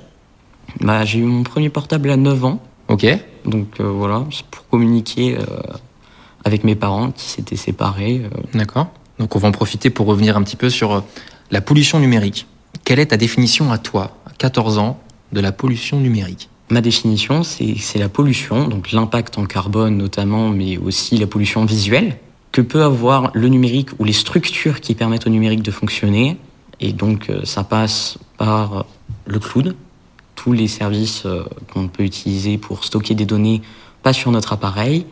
Bah, 0.82 1.06
J'ai 1.06 1.20
eu 1.20 1.24
mon 1.24 1.44
premier 1.44 1.70
portable 1.70 2.10
à 2.10 2.18
9 2.18 2.46
ans. 2.46 2.62
Ok. 2.88 3.06
Donc, 3.46 3.80
euh, 3.80 3.90
voilà, 3.90 4.26
c'est 4.32 4.46
pour 4.46 4.68
communiquer 4.68 5.38
avec 6.44 6.64
mes 6.64 6.76
parents 6.76 7.12
qui 7.12 7.30
s'étaient 7.30 7.56
séparés. 7.56 8.22
D'accord. 8.54 8.88
Donc 9.20 9.36
on 9.36 9.40
va 9.40 9.48
en 9.48 9.52
profiter 9.52 9.90
pour 9.90 10.08
revenir 10.08 10.38
un 10.38 10.44
petit 10.44 10.56
peu 10.56 10.70
sur 10.70 10.94
euh, 10.94 11.02
la 11.52 11.62
pollution 11.62 12.00
numérique. 12.00 12.48
Quelle 12.86 13.00
est 13.00 13.08
ta 13.08 13.18
définition 13.18 13.72
à 13.72 13.78
toi, 13.78 14.18
à 14.26 14.32
14 14.38 14.78
ans, 14.78 15.00
de 15.34 15.42
la 15.42 15.52
pollution 15.52 16.00
numérique? 16.00 16.50
Ma 16.72 16.82
définition, 16.82 17.44
c'est 17.44 17.98
la 17.98 18.10
pollution, 18.10 18.68
donc 18.68 18.92
l'impact 18.92 19.38
en 19.40 19.46
carbone 19.46 19.98
notamment, 19.98 20.50
mais 20.50 20.78
aussi 20.78 21.18
la 21.18 21.26
pollution 21.28 21.66
visuelle 21.66 22.18
que 22.52 22.62
peut 22.62 22.84
avoir 22.84 23.32
le 23.34 23.48
numérique 23.48 23.90
ou 24.00 24.04
les 24.04 24.14
structures 24.14 24.80
qui 24.80 24.96
permettent 24.96 25.28
au 25.28 25.30
numérique 25.30 25.64
de 25.64 25.72
fonctionner. 25.72 26.38
Et 26.80 26.94
donc 26.94 27.30
euh, 27.30 27.42
ça 27.44 27.64
passe 27.64 28.18
par 28.38 28.86
le 29.26 29.40
cloud, 29.40 29.76
tous 30.36 30.54
les 30.54 30.68
services 30.68 31.24
euh, 31.26 31.44
qu'on 31.74 31.88
peut 31.88 32.04
utiliser 32.04 32.58
pour 32.58 32.86
stocker 32.86 33.16
des 33.16 33.26
données 33.26 33.62
pas 34.02 34.14
sur 34.14 34.32
notre 34.32 34.54
appareil, 34.54 35.06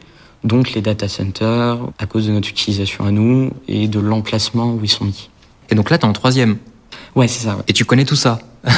donc 0.44 0.74
les 0.74 0.82
data 0.82 1.08
centers, 1.08 1.78
à 1.98 2.06
cause 2.06 2.28
de 2.28 2.32
notre 2.32 2.50
utilisation 2.50 3.06
à 3.06 3.12
nous 3.12 3.52
et 3.68 3.88
de 3.88 4.00
l'emplacement 4.00 4.74
où 4.74 4.80
ils 4.84 4.90
sont 4.90 5.06
mis. 5.06 5.30
Et 5.70 5.76
donc 5.76 5.90
là, 5.90 5.98
tu 5.98 6.06
es 6.06 6.10
en 6.10 6.14
troisième 6.14 6.58
Ouais, 7.16 7.28
c'est 7.28 7.46
ça. 7.46 7.58
Et 7.68 7.74
tu 7.74 7.86
connais 7.86 8.06
tout 8.06 8.16
ça 8.16 8.40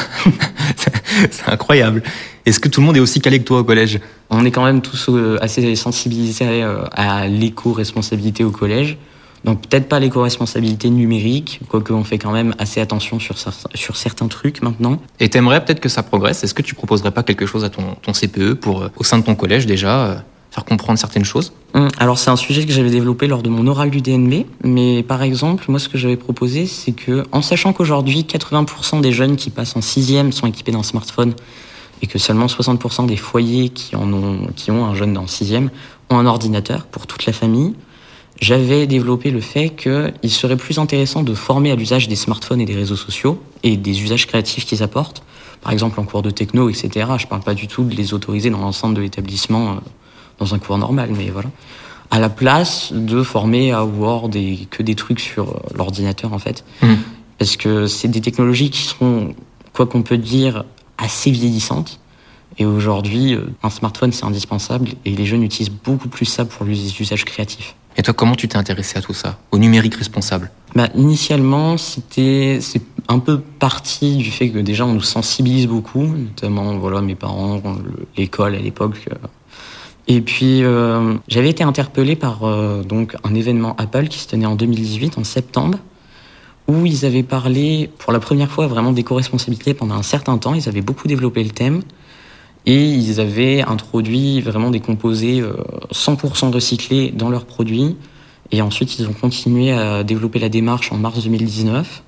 C'est 1.31 1.47
incroyable. 1.47 2.03
Est-ce 2.45 2.59
que 2.59 2.69
tout 2.69 2.79
le 2.79 2.87
monde 2.87 2.97
est 2.97 3.01
aussi 3.01 3.19
calé 3.21 3.39
que 3.39 3.43
toi 3.43 3.59
au 3.59 3.63
collège? 3.63 3.99
On 4.29 4.45
est 4.45 4.51
quand 4.51 4.63
même 4.63 4.81
tous 4.81 5.09
euh, 5.09 5.37
assez 5.41 5.75
sensibilisés 5.75 6.63
euh, 6.63 6.83
à 6.91 7.27
l'éco-responsabilité 7.27 8.43
au 8.43 8.51
collège. 8.51 8.97
Donc 9.45 9.61
peut-être 9.61 9.87
pas 9.87 9.99
l'éco-responsabilité 9.99 10.89
numérique, 10.89 11.61
quoique 11.69 11.93
on 11.93 12.03
fait 12.03 12.17
quand 12.17 12.31
même 12.31 12.53
assez 12.59 12.81
attention 12.81 13.19
sur, 13.19 13.35
sur 13.73 13.95
certains 13.95 14.27
trucs 14.27 14.61
maintenant. 14.61 15.01
Et 15.19 15.29
t'aimerais 15.29 15.63
peut-être 15.63 15.79
que 15.79 15.89
ça 15.89 16.03
progresse? 16.03 16.43
Est-ce 16.43 16.53
que 16.53 16.61
tu 16.61 16.75
proposerais 16.75 17.11
pas 17.11 17.23
quelque 17.23 17.45
chose 17.45 17.63
à 17.63 17.69
ton, 17.69 17.95
ton 18.01 18.11
CPE 18.11 18.53
pour, 18.53 18.83
euh, 18.83 18.89
au 18.97 19.03
sein 19.03 19.17
de 19.17 19.23
ton 19.23 19.35
collège 19.35 19.65
déjà 19.65 20.23
faire 20.51 20.65
comprendre 20.65 20.97
certaines 20.97 21.25
choses 21.25 21.53
hum, 21.73 21.89
Alors 21.99 22.17
c'est 22.17 22.29
un 22.29 22.35
sujet 22.35 22.65
que 22.65 22.71
j'avais 22.71 22.89
développé 22.89 23.27
lors 23.27 23.43
de 23.43 23.49
mon 23.49 23.67
oral 23.67 23.89
du 23.89 24.01
DNB, 24.01 24.45
mais 24.63 25.03
par 25.03 25.21
exemple, 25.21 25.65
moi 25.67 25.79
ce 25.79 25.89
que 25.89 25.97
j'avais 25.97 26.17
proposé, 26.17 26.65
c'est 26.65 26.91
que 26.91 27.25
en 27.31 27.41
sachant 27.41 27.73
qu'aujourd'hui 27.73 28.21
80% 28.21 29.01
des 29.01 29.11
jeunes 29.11 29.35
qui 29.35 29.49
passent 29.49 29.75
en 29.75 29.81
sixième 29.81 30.31
sont 30.31 30.47
équipés 30.47 30.71
d'un 30.71 30.83
smartphone 30.83 31.33
et 32.01 32.07
que 32.07 32.17
seulement 32.17 32.45
60% 32.45 33.07
des 33.07 33.17
foyers 33.17 33.69
qui, 33.69 33.95
en 33.95 34.11
ont, 34.13 34.47
qui 34.55 34.71
ont 34.71 34.85
un 34.85 34.95
jeune 34.95 35.17
en 35.17 35.27
sixième 35.27 35.69
ont 36.09 36.17
un 36.17 36.25
ordinateur 36.25 36.85
pour 36.85 37.07
toute 37.07 37.25
la 37.25 37.33
famille, 37.33 37.73
j'avais 38.41 38.87
développé 38.87 39.31
le 39.31 39.41
fait 39.41 39.69
qu'il 39.69 40.31
serait 40.31 40.55
plus 40.55 40.79
intéressant 40.79 41.23
de 41.23 41.33
former 41.33 41.71
à 41.71 41.75
l'usage 41.75 42.07
des 42.07 42.15
smartphones 42.15 42.61
et 42.61 42.65
des 42.65 42.75
réseaux 42.75 42.95
sociaux 42.95 43.41
et 43.63 43.75
des 43.75 44.01
usages 44.01 44.27
créatifs 44.27 44.65
qu'ils 44.65 44.81
apportent. 44.81 45.23
Par 45.61 45.73
exemple, 45.73 45.99
en 45.99 46.03
cours 46.05 46.21
de 46.21 46.29
techno, 46.29 46.69
etc. 46.69 46.89
Je 47.17 47.25
ne 47.25 47.29
parle 47.29 47.41
pas 47.41 47.53
du 47.53 47.67
tout 47.67 47.83
de 47.83 47.93
les 47.93 48.13
autoriser 48.13 48.49
dans 48.49 48.59
l'ensemble 48.59 48.95
de 48.95 49.01
l'établissement 49.01 49.71
euh, 49.71 49.73
dans 50.39 50.53
un 50.53 50.59
cours 50.59 50.77
normal, 50.77 51.11
mais 51.15 51.29
voilà. 51.29 51.49
À 52.11 52.19
la 52.19 52.29
place 52.29 52.91
de 52.91 53.21
former 53.21 53.71
à 53.71 53.85
Word 53.85 54.31
et 54.35 54.67
que 54.69 54.81
des 54.81 54.95
trucs 54.95 55.19
sur 55.19 55.49
euh, 55.49 55.59
l'ordinateur, 55.75 56.33
en 56.33 56.39
fait. 56.39 56.63
Mmh. 56.81 56.93
Parce 57.37 57.55
que 57.55 57.87
c'est 57.87 58.07
des 58.07 58.21
technologies 58.21 58.71
qui 58.71 58.81
sont, 58.81 59.35
quoi 59.73 59.85
qu'on 59.85 60.01
peut 60.01 60.17
dire, 60.17 60.63
assez 60.97 61.31
vieillissantes. 61.31 61.99
Et 62.57 62.65
aujourd'hui, 62.65 63.35
euh, 63.35 63.45
un 63.63 63.69
smartphone, 63.69 64.11
c'est 64.11 64.25
indispensable 64.25 64.89
et 65.05 65.11
les 65.11 65.25
jeunes 65.25 65.43
utilisent 65.43 65.71
beaucoup 65.71 66.09
plus 66.09 66.25
ça 66.25 66.45
pour 66.45 66.65
les 66.65 66.99
usages 66.99 67.25
créatifs. 67.25 67.75
Et 67.95 68.01
toi, 68.01 68.13
comment 68.13 68.35
tu 68.35 68.47
t'es 68.47 68.57
intéressé 68.57 68.97
à 68.97 69.01
tout 69.01 69.13
ça, 69.13 69.37
au 69.51 69.57
numérique 69.57 69.95
responsable? 69.95 70.51
Bah, 70.75 70.89
Initialement, 70.95 71.77
c'était 71.77 72.59
c'est 72.61 72.81
un 73.07 73.19
peu 73.19 73.39
parti 73.39 74.17
du 74.17 74.29
fait 74.29 74.49
que 74.49 74.59
déjà 74.59 74.85
on 74.85 74.93
nous 74.93 75.01
sensibilise 75.01 75.67
beaucoup, 75.67 76.05
notamment 76.05 76.77
voilà 76.77 77.01
mes 77.01 77.15
parents, 77.15 77.61
l'école 78.15 78.55
à 78.55 78.59
l'époque, 78.59 79.05
euh, 79.11 79.15
et 80.11 80.21
puis, 80.21 80.63
euh, 80.63 81.13
j'avais 81.27 81.51
été 81.51 81.63
interpellé 81.63 82.15
par 82.15 82.43
euh, 82.43 82.81
donc 82.81 83.15
un 83.23 83.35
événement 83.35 83.75
Apple 83.77 84.07
qui 84.07 84.17
se 84.17 84.27
tenait 84.27 84.47
en 84.47 84.55
2018, 84.55 85.19
en 85.19 85.23
septembre, 85.23 85.77
où 86.67 86.87
ils 86.87 87.05
avaient 87.05 87.21
parlé 87.21 87.91
pour 87.99 88.11
la 88.11 88.19
première 88.19 88.49
fois 88.49 88.65
vraiment 88.65 88.91
d'éco-responsabilité 88.91 89.75
pendant 89.75 89.93
un 89.93 90.01
certain 90.01 90.39
temps. 90.39 90.55
Ils 90.55 90.67
avaient 90.67 90.81
beaucoup 90.81 91.07
développé 91.07 91.43
le 91.43 91.51
thème 91.51 91.83
et 92.65 92.83
ils 92.85 93.19
avaient 93.19 93.61
introduit 93.61 94.41
vraiment 94.41 94.71
des 94.71 94.79
composés 94.79 95.43
100% 95.91 96.45
euh, 96.47 96.49
recyclés 96.49 97.11
dans 97.11 97.29
leurs 97.29 97.45
produits. 97.45 97.95
Et 98.51 98.63
ensuite, 98.63 98.97
ils 98.97 99.07
ont 99.07 99.13
continué 99.13 99.73
à 99.73 100.03
développer 100.03 100.39
la 100.39 100.49
démarche 100.49 100.91
en 100.91 100.97
mars 100.97 101.23
2019 101.23 102.01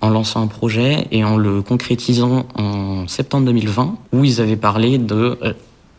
en 0.00 0.10
lançant 0.10 0.40
un 0.40 0.46
projet 0.46 1.08
et 1.10 1.24
en 1.24 1.36
le 1.36 1.60
concrétisant 1.62 2.46
en 2.54 3.08
septembre 3.08 3.46
2020, 3.46 3.96
où 4.12 4.24
ils 4.24 4.40
avaient 4.40 4.54
parlé 4.54 4.98
de 4.98 5.36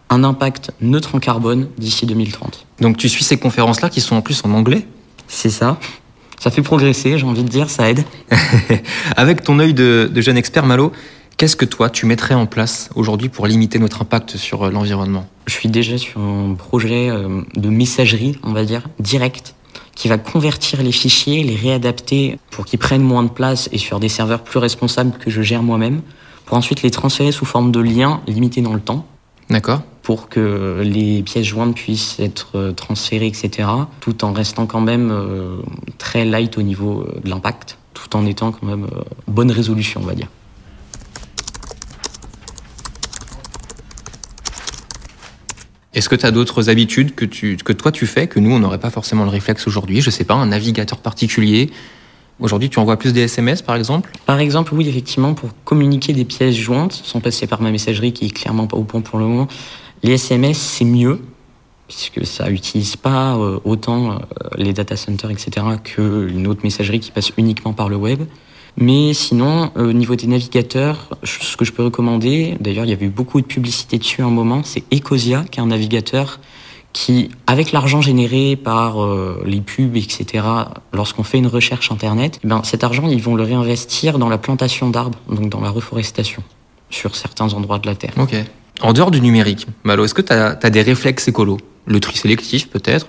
un 0.09 0.23
impact 0.23 0.71
neutre 0.81 1.15
en 1.15 1.19
carbone 1.19 1.67
d'ici 1.77 2.05
2030. 2.05 2.65
Donc 2.81 2.97
tu 2.97 3.09
suis 3.09 3.23
ces 3.23 3.37
conférences-là 3.37 3.89
qui 3.89 4.01
sont 4.01 4.15
en 4.15 4.21
plus 4.21 4.41
en 4.43 4.51
anglais? 4.51 4.85
C'est 5.27 5.49
ça. 5.49 5.77
Ça 6.39 6.51
fait 6.51 6.61
progresser, 6.61 7.17
j'ai 7.17 7.25
envie 7.25 7.43
de 7.43 7.49
dire, 7.49 7.69
ça 7.69 7.89
aide. 7.89 8.03
Avec 9.17 9.43
ton 9.43 9.59
œil 9.59 9.73
de, 9.73 10.09
de 10.11 10.21
jeune 10.21 10.37
expert, 10.37 10.65
Malo, 10.65 10.93
qu'est-ce 11.37 11.55
que 11.55 11.65
toi, 11.65 11.89
tu 11.89 12.05
mettrais 12.05 12.33
en 12.33 12.45
place 12.45 12.89
aujourd'hui 12.95 13.29
pour 13.29 13.45
limiter 13.45 13.77
notre 13.77 14.01
impact 14.01 14.37
sur 14.37 14.63
euh, 14.63 14.71
l'environnement? 14.71 15.27
Je 15.47 15.53
suis 15.53 15.69
déjà 15.69 15.97
sur 15.97 16.21
un 16.21 16.53
projet 16.53 17.09
euh, 17.09 17.41
de 17.55 17.69
messagerie, 17.69 18.37
on 18.43 18.53
va 18.53 18.63
dire, 18.63 18.83
direct, 18.99 19.53
qui 19.95 20.07
va 20.07 20.17
convertir 20.17 20.81
les 20.81 20.93
fichiers, 20.93 21.43
les 21.43 21.55
réadapter 21.55 22.39
pour 22.51 22.65
qu'ils 22.65 22.79
prennent 22.79 23.03
moins 23.03 23.23
de 23.23 23.29
place 23.29 23.67
et 23.73 23.77
sur 23.77 23.99
des 23.99 24.09
serveurs 24.09 24.41
plus 24.41 24.59
responsables 24.59 25.11
que 25.17 25.29
je 25.29 25.41
gère 25.41 25.61
moi-même, 25.61 26.01
pour 26.45 26.57
ensuite 26.57 26.83
les 26.83 26.91
transférer 26.91 27.33
sous 27.33 27.45
forme 27.45 27.71
de 27.71 27.81
liens 27.81 28.21
limités 28.27 28.61
dans 28.61 28.73
le 28.73 28.79
temps. 28.79 29.05
D'accord. 29.49 29.81
Pour 30.09 30.27
que 30.27 30.81
les 30.83 31.21
pièces 31.21 31.45
jointes 31.45 31.75
puissent 31.75 32.19
être 32.19 32.57
euh, 32.57 32.71
transférées, 32.71 33.27
etc., 33.27 33.69
tout 33.99 34.25
en 34.25 34.33
restant 34.33 34.65
quand 34.65 34.81
même 34.81 35.11
euh, 35.11 35.57
très 35.99 36.25
light 36.25 36.57
au 36.57 36.63
niveau 36.63 37.01
euh, 37.01 37.19
de 37.23 37.29
l'impact, 37.29 37.77
tout 37.93 38.15
en 38.15 38.25
étant 38.25 38.51
quand 38.51 38.65
même 38.65 38.87
bonne 39.27 39.51
résolution, 39.51 40.01
on 40.03 40.07
va 40.07 40.15
dire. 40.15 40.25
Est-ce 45.93 46.09
que 46.09 46.15
tu 46.15 46.25
as 46.25 46.31
d'autres 46.31 46.71
habitudes 46.71 47.13
que, 47.13 47.25
tu, 47.25 47.57
que 47.57 47.71
toi 47.71 47.91
tu 47.91 48.07
fais, 48.07 48.25
que 48.25 48.39
nous 48.39 48.51
on 48.51 48.57
n'aurait 48.57 48.79
pas 48.79 48.89
forcément 48.89 49.25
le 49.25 49.29
réflexe 49.29 49.67
aujourd'hui? 49.67 50.01
Je 50.01 50.09
sais 50.09 50.23
pas, 50.23 50.33
un 50.33 50.47
navigateur 50.47 51.01
particulier 51.01 51.69
Aujourd'hui, 52.39 52.69
tu 52.69 52.79
envoies 52.79 52.97
plus 52.97 53.11
des 53.11 53.21
SMS 53.21 53.61
par 53.61 53.75
exemple? 53.75 54.11
Par 54.25 54.39
exemple, 54.39 54.73
oui, 54.73 54.87
effectivement, 54.87 55.33
pour 55.33 55.49
communiquer 55.65 56.13
des 56.13 56.23
pièces 56.23 56.55
jointes, 56.55 56.93
sans 56.93 57.19
passer 57.19 57.47
par 57.47 57.61
ma 57.61 57.69
messagerie 57.69 58.13
qui 58.13 58.27
est 58.27 58.29
clairement 58.29 58.65
pas 58.65 58.77
au 58.77 58.83
point 58.83 59.01
pour 59.01 59.19
le 59.19 59.25
moment, 59.25 59.47
les 60.03 60.13
SMS 60.13 60.57
c'est 60.57 60.85
mieux, 60.85 61.19
puisque 61.89 62.25
ça 62.25 62.49
utilise 62.49 62.95
pas 62.95 63.35
euh, 63.35 63.59
autant 63.65 64.11
euh, 64.11 64.15
les 64.55 64.73
data 64.73 64.95
centers, 64.95 65.31
etc., 65.31 65.65
qu'une 65.83 66.47
autre 66.47 66.61
messagerie 66.63 66.99
qui 66.99 67.11
passe 67.11 67.31
uniquement 67.37 67.73
par 67.73 67.89
le 67.89 67.97
web. 67.97 68.21
Mais 68.77 69.13
sinon, 69.13 69.71
euh, 69.75 69.89
au 69.89 69.93
niveau 69.93 70.15
des 70.15 70.27
navigateurs, 70.27 71.09
ce 71.23 71.57
que 71.57 71.65
je 71.65 71.73
peux 71.73 71.83
recommander, 71.83 72.55
d'ailleurs 72.59 72.85
il 72.85 72.91
y 72.91 72.93
avait 72.93 73.07
eu 73.07 73.09
beaucoup 73.09 73.41
de 73.41 73.45
publicité 73.45 73.97
dessus 73.97 74.21
à 74.21 74.25
un 74.25 74.29
moment, 74.29 74.61
c'est 74.63 74.83
Ecosia, 74.93 75.43
qui 75.49 75.59
est 75.59 75.63
un 75.63 75.67
navigateur 75.67 76.39
qui, 76.93 77.29
avec 77.45 77.71
l'argent 77.71 78.01
généré 78.01 78.55
par 78.55 78.97
les 79.45 79.61
pubs, 79.61 79.95
etc., 79.95 80.43
lorsqu'on 80.91 81.21
fait 81.21 81.37
une 81.37 81.45
recherche 81.45 81.91
Internet, 81.91 82.39
eh 82.43 82.47
ben, 82.47 82.63
cet 82.63 82.83
argent, 82.83 83.07
ils 83.07 83.21
vont 83.21 83.35
le 83.35 83.43
réinvestir 83.43 84.17
dans 84.17 84.27
la 84.27 84.39
plantation 84.39 84.89
d'arbres, 84.89 85.19
donc 85.29 85.49
dans 85.49 85.61
la 85.61 85.69
reforestation, 85.69 86.41
sur 86.89 87.15
certains 87.15 87.53
endroits 87.53 87.77
de 87.77 87.85
la 87.85 87.93
Terre. 87.93 88.13
En 88.81 88.93
dehors 88.93 89.11
du 89.11 89.21
numérique, 89.21 89.67
Malo, 89.83 90.05
est-ce 90.05 90.13
que 90.13 90.21
tu 90.21 90.31
as, 90.33 90.55
des 90.69 90.81
réflexes 90.81 91.27
écolos? 91.27 91.57
Le 91.85 91.99
tri 91.99 92.17
sélectif 92.17 92.69
peut-être? 92.69 93.07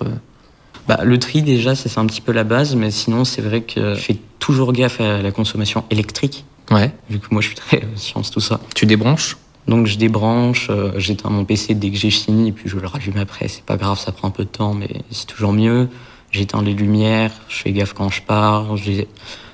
Bah, 0.89 1.00
le 1.05 1.19
tri, 1.19 1.43
déjà, 1.43 1.75
c'est 1.75 1.97
un 1.99 2.07
petit 2.07 2.21
peu 2.21 2.33
la 2.33 2.45
base, 2.45 2.75
mais 2.75 2.91
sinon, 2.91 3.25
c'est 3.25 3.43
vrai 3.43 3.61
que 3.61 3.95
je 3.95 4.00
fais 4.00 4.17
toujours 4.39 4.73
gaffe 4.73 5.00
à 5.00 5.23
la 5.23 5.31
consommation 5.31 5.85
électrique, 5.91 6.45
Ouais. 6.71 6.93
vu 7.09 7.19
que 7.19 7.27
moi, 7.31 7.43
je 7.43 7.49
suis 7.49 7.57
très 7.57 7.79
euh, 7.79 7.97
science, 7.97 8.31
tout 8.31 8.41
ça. 8.41 8.61
Tu 8.75 8.87
débranches? 8.87 9.37
Donc 9.69 9.87
je 9.87 9.99
débranche, 9.99 10.69
euh, 10.71 10.93
j'éteins 10.97 11.31
mon 11.31 11.45
PC 11.45 11.75
dès 11.75 11.91
que 11.91 11.97
j'ai 11.97 12.11
fini 12.11 12.49
et 12.49 12.53
puis 12.53 12.69
je 12.69 12.77
le 12.77 12.87
rallume 12.87 13.19
après. 13.19 13.47
C'est 13.47 13.62
pas 13.62 13.77
grave, 13.77 13.99
ça 14.00 14.11
prend 14.11 14.29
un 14.29 14.33
peu 14.33 14.45
de 14.45 14.49
temps, 14.49 14.75
mais 14.75 14.89
c'est 15.11 15.27
toujours 15.27 15.53
mieux. 15.53 15.89
J'éteins 16.33 16.62
les 16.62 16.73
lumières, 16.73 17.31
je 17.49 17.57
fais 17.57 17.71
gaffe 17.73 17.93
quand 17.93 18.09
je 18.09 18.23
pars. 18.23 18.77
J'ai 18.77 19.07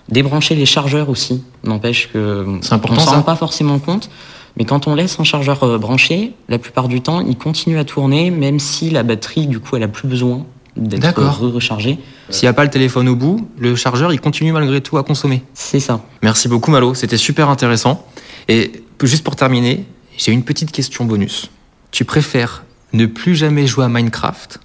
débranché 0.09 0.55
les 0.55 0.65
chargeurs 0.65 1.09
aussi. 1.11 1.43
N'empêche 1.65 2.11
que 2.13 2.47
C'est 2.63 2.73
important, 2.73 3.03
on 3.03 3.05
s'en 3.05 3.11
rend 3.17 3.23
pas 3.23 3.37
forcément 3.37 3.79
compte. 3.79 4.09
Mais 4.57 4.65
quand 4.65 4.87
on 4.87 4.95
laisse 4.95 5.19
un 5.21 5.25
chargeur 5.25 5.63
euh, 5.65 5.79
branché, 5.79 6.33
la 6.49 6.59
plupart 6.59 6.89
du 6.89 7.01
temps, 7.03 7.21
il 7.21 7.37
continue 7.37 7.79
à 7.79 7.85
tourner, 7.85 8.31
même 8.31 8.59
si 8.59 8.91
la 8.91 9.03
batterie, 9.03 9.47
du 9.47 9.61
coup, 9.61 9.77
elle 9.77 9.83
a 9.83 9.89
plus 9.89 10.09
besoin 10.09 10.47
d'être 10.77 11.03
re- 11.23 11.53
rechargée. 11.53 11.99
S'il 12.31 12.45
n'y 12.47 12.49
a 12.51 12.53
pas 12.53 12.65
le 12.65 12.71
téléphone 12.71 13.09
au 13.09 13.17
bout, 13.17 13.49
le 13.59 13.77
chargeur 13.77 14.13
il 14.13 14.21
continue 14.21 14.53
malgré 14.53 14.81
tout 14.83 14.99
à 14.99 15.03
consommer. 15.05 15.43
C'est 15.55 15.81
ça. 15.81 16.01
Merci 16.23 16.49
beaucoup 16.49 16.71
Malo, 16.71 16.93
c'était 16.95 17.17
super 17.17 17.49
intéressant. 17.49 18.05
Et 18.49 18.73
juste 19.03 19.25
pour 19.25 19.37
terminer, 19.37 19.85
j'ai 20.19 20.33
une 20.33 20.43
petite 20.43 20.73
question 20.73 21.07
bonus. 21.07 21.51
Tu 21.93 22.05
préfères 22.05 22.65
ne 22.93 23.07
plus 23.07 23.35
jamais 23.35 23.67
jouer 23.67 23.85
à 23.87 23.89
Minecraft 23.89 24.61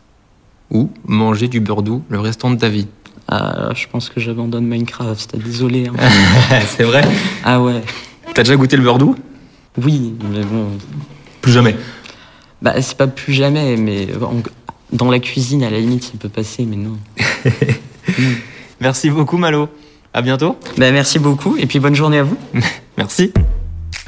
ou 0.70 0.90
manger 1.06 1.48
du 1.48 1.62
beurre 1.62 1.82
doux 1.82 2.04
le 2.10 2.20
restant 2.20 2.52
de 2.52 2.58
ta 2.58 2.68
vie? 2.68 2.88
Ah, 3.30 3.70
je 3.74 3.88
pense 3.90 4.10
que 4.10 4.20
j'abandonne 4.20 4.66
Minecraft. 4.68 5.38
Désolé. 5.38 5.88
hein. 5.88 5.94
C'est 6.68 6.84
vrai? 6.84 7.04
Ah 7.46 7.62
ouais. 7.62 7.82
T'as 8.34 8.44
déjà 8.44 8.58
goûté 8.58 8.76
le 8.76 8.84
beurre 8.84 8.98
doux? 8.98 9.16
Oui, 9.78 10.14
mais 10.32 10.44
bon, 10.44 10.68
Plus 11.42 11.52
jamais. 11.52 11.76
Bah, 12.62 12.74
c'est 12.82 12.98
pas 12.98 13.08
plus 13.08 13.34
jamais, 13.34 13.78
mais 13.78 14.08
dans 14.92 15.10
la 15.10 15.20
cuisine, 15.20 15.64
à 15.64 15.70
la 15.70 15.80
limite, 15.80 16.04
ça 16.04 16.12
peut 16.20 16.30
passer, 16.30 16.66
mais 16.66 16.76
non. 16.76 16.98
Merci 18.82 19.10
beaucoup 19.10 19.38
Malo. 19.38 19.70
À 20.14 20.22
bientôt. 20.22 20.58
Bah, 20.78 20.92
merci 20.92 21.20
beaucoup, 21.20 21.56
et 21.58 21.66
puis 21.66 21.80
bonne 21.80 21.96
journée 21.96 22.20
à 22.20 22.24
vous. 22.24 22.38
Merci. 22.98 23.32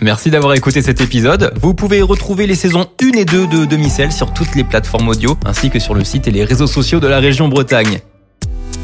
Merci 0.02 0.30
d'avoir 0.30 0.54
écouté 0.54 0.82
cet 0.82 1.00
épisode. 1.00 1.54
Vous 1.62 1.74
pouvez 1.74 2.02
retrouver 2.02 2.46
les 2.46 2.56
saisons 2.56 2.88
1 3.02 3.18
et 3.18 3.26
2 3.26 3.48
de 3.48 3.66
Demi-Sel 3.66 4.12
sur 4.12 4.34
toutes 4.34 4.54
les 4.56 4.66
plateformes 4.66 5.08
audio, 5.08 5.38
ainsi 5.46 5.70
que 5.70 5.80
sur 5.80 5.94
le 5.94 6.04
site 6.04 6.28
et 6.28 6.32
les 6.32 6.44
réseaux 6.44 6.68
sociaux 6.68 7.00
de 7.00 7.08
la 7.08 7.20
région 7.20 7.48
Bretagne. 7.48 8.02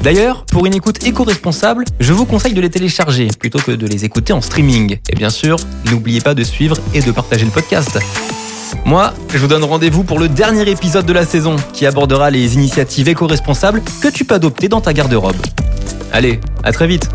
D'ailleurs, 0.02 0.46
pour 0.46 0.66
une 0.66 0.74
écoute 0.74 1.06
éco-responsable, 1.06 1.84
je 2.00 2.14
vous 2.14 2.26
conseille 2.26 2.54
de 2.54 2.62
les 2.62 2.70
télécharger 2.70 3.28
plutôt 3.38 3.60
que 3.60 3.72
de 3.72 3.86
les 3.86 4.06
écouter 4.06 4.32
en 4.32 4.40
streaming. 4.40 4.98
Et 5.10 5.16
bien 5.16 5.30
sûr, 5.30 5.58
n'oubliez 5.92 6.22
pas 6.22 6.34
de 6.34 6.44
suivre 6.44 6.78
et 6.94 7.02
de 7.02 7.12
partager 7.12 7.44
le 7.44 7.52
podcast. 7.52 8.00
Moi, 8.86 9.14
je 9.34 9.38
vous 9.38 9.48
donne 9.48 9.64
rendez-vous 9.64 10.04
pour 10.04 10.18
le 10.18 10.30
dernier 10.30 10.70
épisode 10.70 11.06
de 11.06 11.12
la 11.12 11.26
saison 11.26 11.58
qui 11.74 11.86
abordera 11.86 12.30
les 12.30 12.56
initiatives 12.56 13.10
éco-responsables 13.10 13.82
que 14.02 14.08
tu 14.08 14.24
peux 14.24 14.36
adopter 14.36 14.70
dans 14.70 14.80
ta 14.80 14.94
garde-robe. 14.94 15.36
Allez, 16.14 16.40
à 16.64 16.72
très 16.72 16.88
vite 16.88 17.10